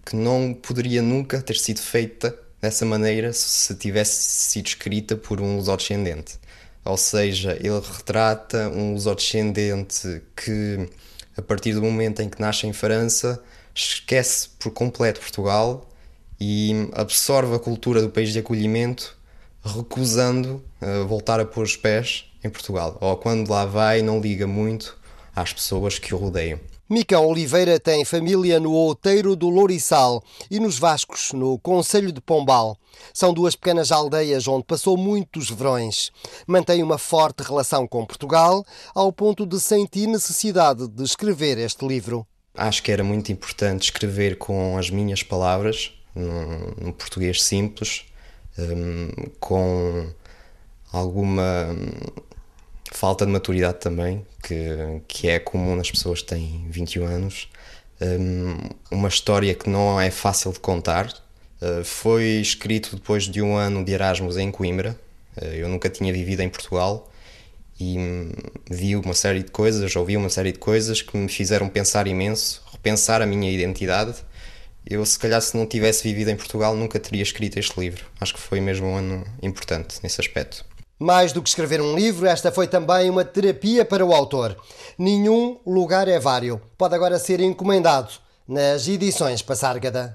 que 0.04 0.16
não 0.16 0.54
poderia 0.54 1.02
nunca 1.02 1.40
ter 1.40 1.56
sido 1.56 1.80
feita 1.80 2.36
dessa 2.60 2.84
maneira 2.86 3.32
se 3.32 3.74
tivesse 3.74 4.22
sido 4.22 4.66
escrita 4.66 5.16
por 5.16 5.40
um 5.40 5.56
lusodescendente. 5.56 6.38
Ou 6.84 6.96
seja, 6.96 7.52
ele 7.60 7.80
retrata 7.80 8.68
um 8.68 8.92
lusodescendente 8.92 10.22
que, 10.36 10.88
a 11.36 11.42
partir 11.42 11.74
do 11.74 11.82
momento 11.82 12.20
em 12.22 12.28
que 12.28 12.40
nasce 12.40 12.66
em 12.66 12.72
França, 12.72 13.42
esquece 13.74 14.48
por 14.58 14.70
completo 14.70 15.20
Portugal 15.20 15.90
e 16.40 16.88
absorve 16.92 17.54
a 17.54 17.58
cultura 17.58 18.00
do 18.00 18.10
país 18.10 18.32
de 18.32 18.38
acolhimento 18.38 19.16
recusando 19.64 20.62
uh, 20.80 21.06
voltar 21.06 21.40
a 21.40 21.44
pôr 21.44 21.64
os 21.64 21.76
pés 21.76 22.26
em 22.42 22.50
Portugal. 22.50 22.98
Ou 23.00 23.16
quando 23.16 23.48
lá 23.48 23.64
vai, 23.64 24.02
não 24.02 24.20
liga 24.20 24.46
muito 24.46 24.96
às 25.34 25.52
pessoas 25.52 25.98
que 25.98 26.14
o 26.14 26.18
rodeiam. 26.18 26.60
Mica 26.88 27.18
Oliveira 27.18 27.80
tem 27.80 28.04
família 28.04 28.60
no 28.60 28.70
Outeiro 28.70 29.34
do 29.34 29.48
Louriçal 29.48 30.22
e 30.50 30.60
nos 30.60 30.78
Vascos, 30.78 31.32
no 31.32 31.58
Conselho 31.58 32.12
de 32.12 32.20
Pombal. 32.20 32.76
São 33.12 33.32
duas 33.32 33.56
pequenas 33.56 33.90
aldeias 33.90 34.46
onde 34.46 34.64
passou 34.64 34.94
muitos 34.94 35.50
verões. 35.50 36.12
Mantém 36.46 36.82
uma 36.82 36.98
forte 36.98 37.42
relação 37.42 37.86
com 37.88 38.04
Portugal, 38.04 38.62
ao 38.94 39.10
ponto 39.10 39.46
de 39.46 39.58
sentir 39.58 40.06
necessidade 40.06 40.86
de 40.86 41.02
escrever 41.02 41.56
este 41.56 41.86
livro. 41.86 42.26
Acho 42.54 42.82
que 42.82 42.92
era 42.92 43.02
muito 43.02 43.32
importante 43.32 43.84
escrever 43.84 44.36
com 44.36 44.76
as 44.76 44.90
minhas 44.90 45.22
palavras, 45.22 45.90
num, 46.14 46.86
num 46.86 46.92
português 46.92 47.42
simples, 47.42 48.04
um, 48.58 49.10
com 49.40 50.08
alguma 50.92 51.76
falta 52.92 53.26
de 53.26 53.32
maturidade 53.32 53.78
também, 53.80 54.24
que, 54.42 54.54
que 55.08 55.28
é 55.28 55.38
comum 55.38 55.74
nas 55.76 55.90
pessoas 55.90 56.22
que 56.22 56.28
têm 56.28 56.66
21 56.70 57.06
anos. 57.06 57.48
Um, 58.00 58.56
uma 58.90 59.08
história 59.08 59.54
que 59.54 59.68
não 59.68 60.00
é 60.00 60.10
fácil 60.10 60.52
de 60.52 60.60
contar. 60.60 61.08
Uh, 61.60 61.84
foi 61.84 62.24
escrito 62.40 62.96
depois 62.96 63.24
de 63.24 63.40
um 63.40 63.56
ano 63.56 63.84
de 63.84 63.92
Erasmus 63.92 64.36
em 64.36 64.50
Coimbra. 64.50 64.98
Uh, 65.36 65.46
eu 65.46 65.68
nunca 65.68 65.88
tinha 65.88 66.12
vivido 66.12 66.40
em 66.40 66.48
Portugal 66.48 67.10
e 67.78 67.98
um, 67.98 68.30
vi 68.70 68.94
uma 68.94 69.14
série 69.14 69.42
de 69.42 69.50
coisas, 69.50 69.96
ouvi 69.96 70.16
uma 70.16 70.28
série 70.28 70.52
de 70.52 70.58
coisas 70.58 71.02
que 71.02 71.16
me 71.16 71.28
fizeram 71.28 71.68
pensar 71.68 72.06
imenso, 72.06 72.62
repensar 72.70 73.20
a 73.20 73.26
minha 73.26 73.50
identidade 73.50 74.14
eu, 74.88 75.04
se 75.06 75.18
calhar, 75.18 75.40
se 75.40 75.56
não 75.56 75.66
tivesse 75.66 76.02
vivido 76.02 76.30
em 76.30 76.36
Portugal, 76.36 76.76
nunca 76.76 77.00
teria 77.00 77.22
escrito 77.22 77.58
este 77.58 77.80
livro. 77.80 78.04
Acho 78.20 78.34
que 78.34 78.40
foi 78.40 78.60
mesmo 78.60 78.86
um 78.86 78.96
ano 78.96 79.24
importante 79.42 79.98
nesse 80.02 80.20
aspecto. 80.20 80.64
Mais 80.98 81.32
do 81.32 81.42
que 81.42 81.48
escrever 81.48 81.80
um 81.80 81.94
livro, 81.94 82.26
esta 82.26 82.52
foi 82.52 82.68
também 82.68 83.08
uma 83.10 83.24
terapia 83.24 83.84
para 83.84 84.04
o 84.04 84.12
autor. 84.12 84.56
Nenhum 84.98 85.58
lugar 85.66 86.06
é 86.06 86.18
vário. 86.18 86.60
Pode 86.78 86.94
agora 86.94 87.18
ser 87.18 87.40
encomendado 87.40 88.12
nas 88.46 88.86
edições 88.86 89.42
Passárgada. 89.42 90.12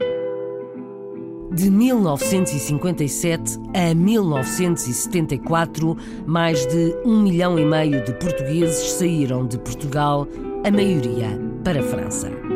De 1.52 1.70
1957 1.70 3.58
a 3.74 3.94
1974, 3.94 5.98
mais 6.26 6.66
de 6.68 6.96
um 7.04 7.22
milhão 7.22 7.60
e 7.60 7.66
meio 7.66 8.06
de 8.06 8.14
portugueses 8.14 8.92
saíram 8.92 9.46
de 9.48 9.58
Portugal, 9.58 10.28
a 10.64 10.72
maioria 10.72 11.28
para 11.64 11.80
a 11.80 11.84
França. 11.84 12.49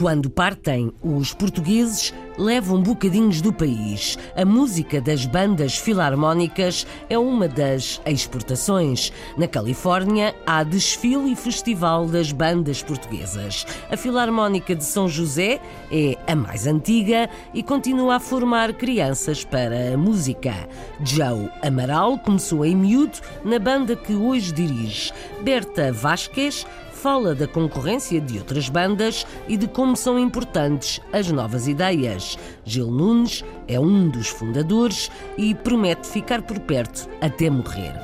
Quando 0.00 0.30
partem, 0.30 0.90
os 1.02 1.34
portugueses 1.34 2.14
levam 2.38 2.82
bocadinhos 2.82 3.42
do 3.42 3.52
país. 3.52 4.16
A 4.34 4.46
música 4.46 4.98
das 4.98 5.26
bandas 5.26 5.76
filarmónicas 5.76 6.86
é 7.10 7.18
uma 7.18 7.46
das 7.46 8.00
exportações. 8.06 9.12
Na 9.36 9.46
Califórnia, 9.46 10.34
há 10.46 10.62
desfile 10.62 11.32
e 11.32 11.36
festival 11.36 12.06
das 12.06 12.32
bandas 12.32 12.82
portuguesas. 12.82 13.66
A 13.90 13.96
Filarmónica 13.98 14.74
de 14.74 14.84
São 14.84 15.06
José 15.06 15.60
é 15.92 16.16
a 16.26 16.34
mais 16.34 16.66
antiga 16.66 17.28
e 17.52 17.62
continua 17.62 18.16
a 18.16 18.20
formar 18.20 18.72
crianças 18.72 19.44
para 19.44 19.92
a 19.92 19.98
música. 19.98 20.66
Joe 21.04 21.50
Amaral 21.62 22.18
começou 22.20 22.64
em 22.64 22.74
miúdo 22.74 23.18
na 23.44 23.58
banda 23.58 23.94
que 23.94 24.14
hoje 24.14 24.50
dirige. 24.50 25.12
Berta 25.42 25.92
Vasquez 25.92 26.66
fala 27.02 27.34
da 27.34 27.48
concorrência 27.48 28.20
de 28.20 28.36
outras 28.36 28.68
bandas 28.68 29.26
e 29.48 29.56
de 29.56 29.66
como 29.66 29.96
são 29.96 30.18
importantes 30.18 31.00
as 31.10 31.30
novas 31.30 31.66
ideias. 31.66 32.38
Gil 32.62 32.90
Nunes 32.90 33.42
é 33.66 33.80
um 33.80 34.10
dos 34.10 34.28
fundadores 34.28 35.10
e 35.38 35.54
promete 35.54 36.06
ficar 36.06 36.42
por 36.42 36.60
perto 36.60 37.08
até 37.18 37.48
morrer. 37.48 37.94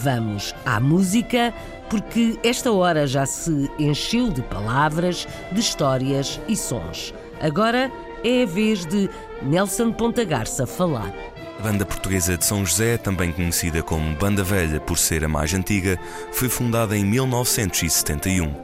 Vamos 0.00 0.54
à 0.64 0.80
música, 0.80 1.52
porque 1.90 2.38
esta 2.42 2.72
hora 2.72 3.06
já 3.06 3.26
se 3.26 3.70
encheu 3.78 4.30
de 4.30 4.40
palavras, 4.40 5.28
de 5.52 5.60
histórias 5.60 6.40
e 6.48 6.56
sons. 6.56 7.12
Agora 7.42 7.92
é 8.24 8.42
a 8.42 8.46
vez 8.46 8.86
de 8.86 9.10
Nelson 9.42 9.92
Ponta 9.92 10.24
Garça 10.24 10.66
falar. 10.66 11.12
A 11.58 11.62
banda 11.62 11.86
portuguesa 11.86 12.36
de 12.36 12.44
São 12.44 12.64
José, 12.66 12.98
também 12.98 13.32
conhecida 13.32 13.82
como 13.82 14.14
Banda 14.14 14.44
Velha 14.44 14.78
por 14.78 14.98
ser 14.98 15.24
a 15.24 15.28
mais 15.28 15.54
antiga, 15.54 15.98
foi 16.30 16.50
fundada 16.50 16.96
em 16.96 17.04
1971. 17.04 18.54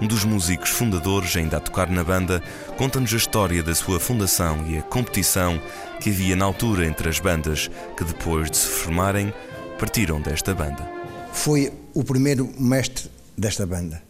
Um 0.00 0.06
dos 0.06 0.24
músicos 0.24 0.70
fundadores, 0.70 1.36
ainda 1.36 1.58
a 1.58 1.60
tocar 1.60 1.90
na 1.90 2.02
banda, 2.02 2.42
conta-nos 2.78 3.12
a 3.12 3.16
história 3.16 3.62
da 3.62 3.74
sua 3.74 4.00
fundação 4.00 4.64
e 4.66 4.78
a 4.78 4.82
competição 4.82 5.60
que 6.00 6.08
havia 6.08 6.34
na 6.34 6.46
altura 6.46 6.86
entre 6.86 7.08
as 7.08 7.20
bandas 7.20 7.70
que, 7.96 8.04
depois 8.04 8.50
de 8.50 8.56
se 8.56 8.66
formarem, 8.66 9.32
partiram 9.78 10.20
desta 10.20 10.54
banda. 10.54 10.88
Foi 11.32 11.70
o 11.92 12.02
primeiro 12.02 12.50
mestre 12.58 13.10
desta 13.36 13.66
banda. 13.66 14.02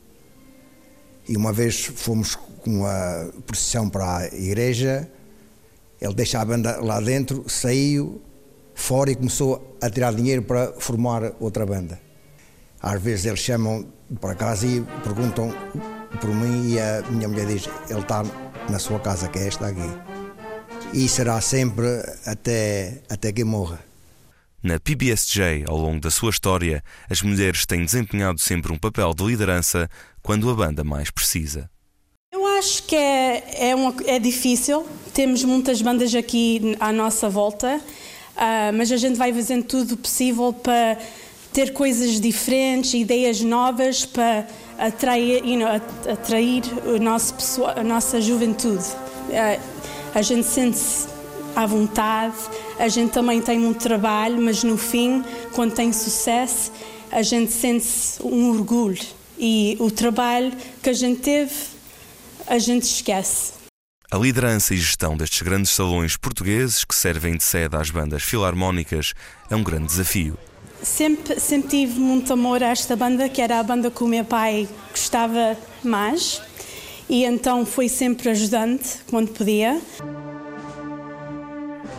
E 1.29 1.37
uma 1.37 1.53
vez 1.53 1.87
fomos 1.87 2.37
com 2.37 2.87
a 2.87 3.31
procissão 3.47 3.91
para 3.91 4.19
a 4.19 4.27
igreja, 4.27 5.11
ele 6.01 6.15
deixa 6.15 6.41
a 6.41 6.45
banda 6.45 6.79
lá 6.81 7.01
dentro, 7.01 7.45
saiu, 7.49 8.23
fora 8.79 9.11
e 9.11 9.17
começou 9.17 9.77
a 9.83 9.91
tirar 9.91 10.15
dinheiro 10.15 10.43
para 10.43 10.73
formar 10.79 11.33
outra 11.41 11.67
banda. 11.67 12.01
Às 12.81 13.03
vezes 13.03 13.27
eles 13.27 13.41
chamam 13.41 13.85
para 14.21 14.35
casa 14.37 14.67
e 14.67 14.81
perguntam 15.03 15.53
por 16.21 16.31
mim 16.31 16.71
e 16.71 16.81
a 16.81 17.03
minha 17.11 17.29
mulher 17.29 17.47
diz, 17.47 17.69
ele 17.91 18.01
está 18.01 18.23
na 18.71 18.79
sua 18.79 19.01
casa, 19.01 19.29
que 19.29 19.39
é 19.39 19.49
esta 19.49 19.67
aqui. 19.67 19.91
E 20.95 21.09
será 21.09 21.41
sempre 21.41 21.87
até, 22.25 23.03
até 23.11 23.33
que 23.33 23.45
morra. 23.45 23.81
Na 24.63 24.79
PBSJ, 24.79 25.65
ao 25.67 25.77
longo 25.77 26.01
da 26.01 26.11
sua 26.11 26.31
história, 26.31 26.83
as 27.11 27.21
mulheres 27.21 27.67
têm 27.67 27.85
desempenhado 27.85 28.41
sempre 28.41 28.73
um 28.73 28.79
papel 28.79 29.13
de 29.13 29.25
liderança 29.25 29.91
quando 30.23 30.49
a 30.49 30.55
banda 30.55 30.85
mais 30.85 31.11
precisa. 31.11 31.69
Eu 32.33 32.47
acho 32.59 32.85
que 32.85 32.95
é, 32.95 33.71
é, 33.71 33.75
uma, 33.75 33.95
é 34.07 34.19
difícil, 34.19 34.87
temos 35.13 35.43
muitas 35.45 35.83
bandas 35.83 36.15
aqui 36.15 36.77
à 36.79 36.93
nossa 36.93 37.29
volta 37.29 37.81
Uh, 38.39 38.73
mas 38.73 38.93
a 38.93 38.97
gente 38.97 39.17
vai 39.17 39.33
fazendo 39.33 39.65
tudo 39.65 39.93
o 39.95 39.97
possível 39.97 40.53
para 40.53 40.97
ter 41.53 41.73
coisas 41.73 42.21
diferentes, 42.21 42.95
ideias 42.95 43.41
novas, 43.41 44.07
para 44.07 44.47
atrair, 44.79 45.45
you 45.45 45.59
know, 45.59 45.69
atrair 46.11 46.63
o 46.87 47.03
nosso, 47.03 47.35
a 47.65 47.83
nossa 47.83 48.21
juventude. 48.21 48.85
A 50.15 50.23
gente 50.23 50.47
sente-se 50.47 51.09
à 51.57 51.67
vontade, 51.67 52.37
a 52.79 52.87
gente 52.87 53.11
também 53.11 53.43
tem 53.43 53.59
muito 53.59 53.81
trabalho, 53.81 54.41
mas 54.41 54.63
no 54.63 54.79
fim, 54.79 55.25
quando 55.53 55.75
tem 55.75 55.93
sucesso, 55.93 56.71
a 57.11 57.23
gente 57.23 57.51
sente-se 57.51 58.23
um 58.23 58.51
orgulho. 58.51 59.03
E 59.37 59.77
o 59.81 59.91
trabalho 59.91 60.53
que 60.81 60.91
a 60.91 60.93
gente 60.93 61.21
teve, 61.21 61.53
a 62.47 62.59
gente 62.59 62.85
esquece. 62.85 63.58
A 64.11 64.17
liderança 64.17 64.73
e 64.73 64.79
gestão 64.79 65.19
destes 65.19 65.43
grandes 65.43 65.71
salões 65.71 66.17
portugueses 66.17 66.83
que 66.83 66.95
servem 66.95 67.37
de 67.37 67.45
sede 67.45 67.77
às 67.77 67.91
bandas 67.91 68.23
filarmónicas 68.23 69.13
é 69.51 69.55
um 69.55 69.63
grande 69.63 69.89
desafio. 69.89 70.39
Sempre, 70.83 71.39
sempre 71.39 71.69
tive 71.69 72.01
muito 72.01 72.33
amor 72.33 72.63
a 72.63 72.69
esta 72.69 72.97
banda, 72.97 73.29
que 73.29 73.43
era 73.43 73.59
a 73.59 73.63
banda 73.63 73.91
que 73.91 74.03
o 74.03 74.09
meu 74.09 74.25
pai 74.25 74.67
gostava 74.91 75.59
mais, 75.85 76.41
e 77.07 77.23
então 77.23 77.67
fui 77.67 77.87
sempre 77.87 78.31
ajudante 78.31 78.97
quando 79.11 79.29
podia. 79.29 79.79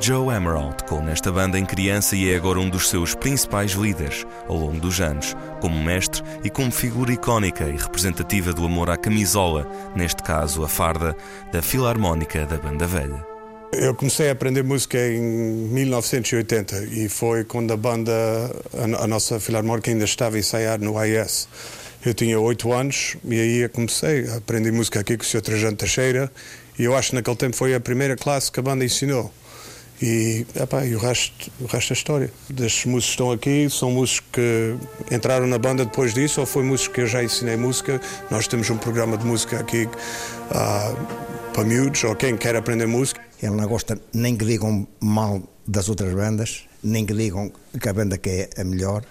Joe 0.01 0.33
Emerald 0.33 0.77
tocou 0.77 1.01
nesta 1.01 1.29
banda 1.29 1.59
em 1.59 1.65
criança 1.65 2.15
e 2.15 2.31
é 2.31 2.35
agora 2.37 2.57
um 2.57 2.69
dos 2.69 2.87
seus 2.87 3.13
principais 3.13 3.71
líderes 3.71 4.25
ao 4.47 4.55
longo 4.55 4.79
dos 4.79 5.01
anos, 5.01 5.35
como 5.59 5.77
mestre 5.83 6.23
e 6.41 6.49
como 6.49 6.71
figura 6.71 7.11
icónica 7.11 7.65
e 7.65 7.75
representativa 7.75 8.53
do 8.53 8.63
amor 8.63 8.89
à 8.89 8.95
camisola, 8.95 9.67
neste 9.93 10.23
caso 10.23 10.63
a 10.63 10.69
farda, 10.69 11.13
da 11.51 11.61
Filarmónica 11.61 12.45
da 12.45 12.57
Banda 12.57 12.87
Velha. 12.87 13.27
Eu 13.73 13.93
comecei 13.93 14.29
a 14.29 14.31
aprender 14.31 14.63
música 14.63 14.97
em 14.97 15.19
1980 15.19 16.85
e 16.85 17.09
foi 17.09 17.43
quando 17.43 17.73
a 17.73 17.77
banda, 17.77 18.11
a, 19.01 19.05
nossa 19.05 19.37
Filarmónica 19.37 19.91
ainda 19.91 20.05
estava 20.05 20.37
a 20.37 20.39
ensaiar 20.39 20.79
no 20.79 20.97
AIS. 20.97 21.49
Eu 22.05 22.13
tinha 22.13 22.39
oito 22.39 22.71
anos 22.71 23.17
e 23.25 23.37
aí 23.37 23.67
comecei 23.67 24.29
a 24.29 24.37
aprender 24.37 24.71
música 24.71 25.01
aqui 25.01 25.17
com 25.17 25.23
o 25.23 25.25
Sr. 25.25 25.41
Trajano 25.41 25.75
Teixeira 25.75 26.31
e 26.79 26.85
eu 26.85 26.95
acho 26.95 27.09
que 27.09 27.15
naquele 27.17 27.35
tempo 27.35 27.57
foi 27.57 27.75
a 27.75 27.79
primeira 27.81 28.15
classe 28.15 28.49
que 28.49 28.61
a 28.61 28.63
banda 28.63 28.85
ensinou. 28.85 29.29
E, 30.01 30.45
epá, 30.55 30.85
e 30.85 30.95
o, 30.95 30.99
resto, 30.99 31.51
o 31.59 31.65
resto 31.65 31.91
é 31.91 31.95
história. 31.95 32.33
Destes 32.49 32.85
músicos 32.85 33.05
que 33.05 33.11
estão 33.11 33.31
aqui, 33.31 33.69
são 33.69 33.91
músicos 33.91 34.23
que 34.31 34.75
entraram 35.13 35.45
na 35.45 35.57
banda 35.57 35.83
depois 35.83 36.13
disso, 36.13 36.39
ou 36.39 36.45
foi 36.45 36.63
músicos 36.63 36.95
que 36.95 37.01
eu 37.01 37.07
já 37.07 37.23
ensinei 37.23 37.57
música. 37.57 37.99
Nós 38.31 38.47
temos 38.47 38.69
um 38.69 38.77
programa 38.77 39.17
de 39.17 39.25
música 39.25 39.59
aqui 39.59 39.85
uh, 39.85 41.51
para 41.53 41.63
miúdos, 41.65 42.03
ou 42.05 42.15
quem 42.15 42.37
quer 42.37 42.55
aprender 42.55 42.87
música. 42.87 43.19
Ele 43.41 43.55
não 43.55 43.67
gosta 43.67 43.99
nem 44.13 44.37
que 44.37 44.45
digam 44.45 44.87
mal 45.01 45.41
das 45.67 45.89
outras 45.89 46.13
bandas, 46.13 46.63
nem 46.81 47.05
que 47.05 47.13
digam 47.13 47.51
que 47.79 47.89
a 47.89 47.93
banda 47.93 48.17
que 48.17 48.29
é 48.29 48.49
a 48.61 48.63
melhor. 48.63 49.03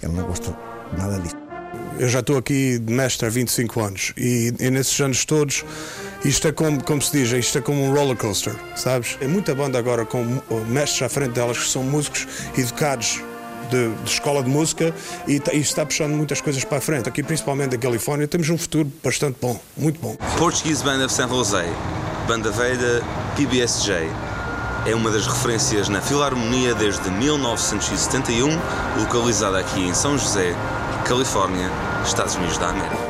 Ele 0.00 0.12
não 0.12 0.24
gosta 0.24 0.56
nada 0.96 1.18
disso. 1.18 1.36
Eu 1.98 2.08
já 2.08 2.20
estou 2.20 2.38
aqui 2.38 2.78
de 2.78 2.92
mestre 2.92 3.26
há 3.26 3.30
25 3.30 3.80
anos 3.80 4.12
e, 4.16 4.52
e 4.60 4.70
nesses 4.70 4.98
anos 5.00 5.24
todos 5.24 5.64
isto 6.24 6.48
é 6.48 6.52
como, 6.52 6.82
como 6.82 7.00
se 7.00 7.12
diz, 7.12 7.32
isto 7.32 7.58
é 7.58 7.60
como 7.60 7.82
um 7.82 7.94
roller 7.94 8.16
coaster, 8.16 8.54
sabes? 8.74 9.16
É 9.20 9.26
muita 9.26 9.54
banda 9.54 9.78
agora 9.78 10.04
com 10.04 10.24
mestres 10.68 11.02
à 11.02 11.08
frente 11.08 11.32
delas 11.32 11.58
que 11.58 11.68
são 11.68 11.82
músicos 11.82 12.26
educados 12.56 13.22
de, 13.70 13.88
de, 14.02 14.10
escola 14.10 14.42
de 14.42 14.48
música 14.48 14.94
e, 15.26 15.40
e 15.52 15.58
está 15.58 15.84
puxando 15.86 16.12
muitas 16.12 16.40
coisas 16.40 16.64
para 16.64 16.78
a 16.78 16.80
frente. 16.80 17.08
Aqui, 17.08 17.22
principalmente 17.22 17.70
da 17.70 17.78
Califórnia, 17.78 18.26
temos 18.26 18.48
um 18.50 18.58
futuro 18.58 18.90
bastante 19.02 19.36
bom, 19.40 19.60
muito 19.76 20.00
bom. 20.00 20.16
Portuguese 20.36 20.82
Band 20.82 21.04
of 21.04 21.12
San 21.12 21.28
Jose, 21.28 21.64
banda 22.26 22.50
velha 22.50 23.02
PBSJ. 23.36 24.08
É 24.86 24.94
uma 24.94 25.10
das 25.10 25.26
referências 25.26 25.88
na 25.88 26.00
Filarmonia 26.00 26.74
desde 26.74 27.10
1971, 27.10 28.48
localizada 28.98 29.58
aqui 29.58 29.80
em 29.80 29.92
São 29.92 30.16
José, 30.16 30.54
Califórnia, 31.06 31.70
Estados 32.04 32.36
Unidos 32.36 32.56
da 32.58 32.68
América. 32.68 33.07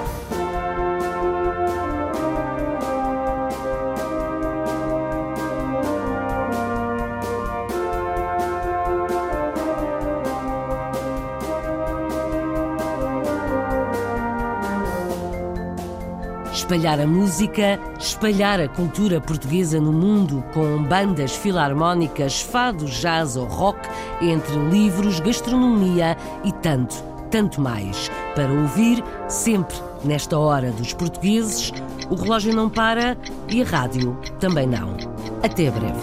Espalhar 16.69 17.01
a 17.01 17.07
música, 17.07 17.81
espalhar 17.99 18.61
a 18.61 18.69
cultura 18.69 19.23
portuguesa 19.23 19.81
no 19.81 19.91
mundo 19.91 20.45
com 20.53 20.83
bandas 20.83 21.35
filarmónicas, 21.35 22.43
fado, 22.43 22.85
jazz 22.85 23.39
ou 23.39 23.47
rock, 23.47 23.89
entre 24.21 24.55
livros, 24.69 25.19
gastronomia 25.19 26.14
e 26.45 26.53
tanto, 26.53 26.95
tanto 27.31 27.59
mais. 27.59 28.11
Para 28.35 28.53
ouvir 28.53 29.03
sempre 29.29 29.75
nesta 30.05 30.39
hora 30.39 30.71
dos 30.73 30.93
portugueses, 30.93 31.73
o 32.11 32.14
relógio 32.14 32.55
não 32.55 32.69
para 32.69 33.16
e 33.49 33.62
a 33.62 33.64
rádio 33.64 34.14
também 34.39 34.66
não. 34.66 34.95
Até 35.43 35.71
breve. 35.71 35.99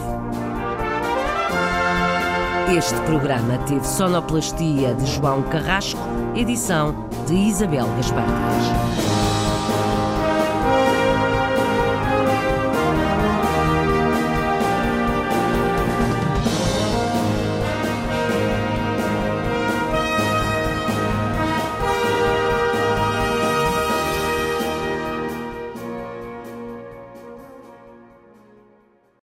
Este 2.75 2.99
programa 3.01 3.59
teve 3.67 3.85
sonoplastia 3.85 4.95
de 4.95 5.05
João 5.05 5.43
Carrasco, 5.43 6.01
edição 6.35 7.07
de 7.27 7.35
Isabel 7.35 7.85
Gaspardas. 7.97 9.04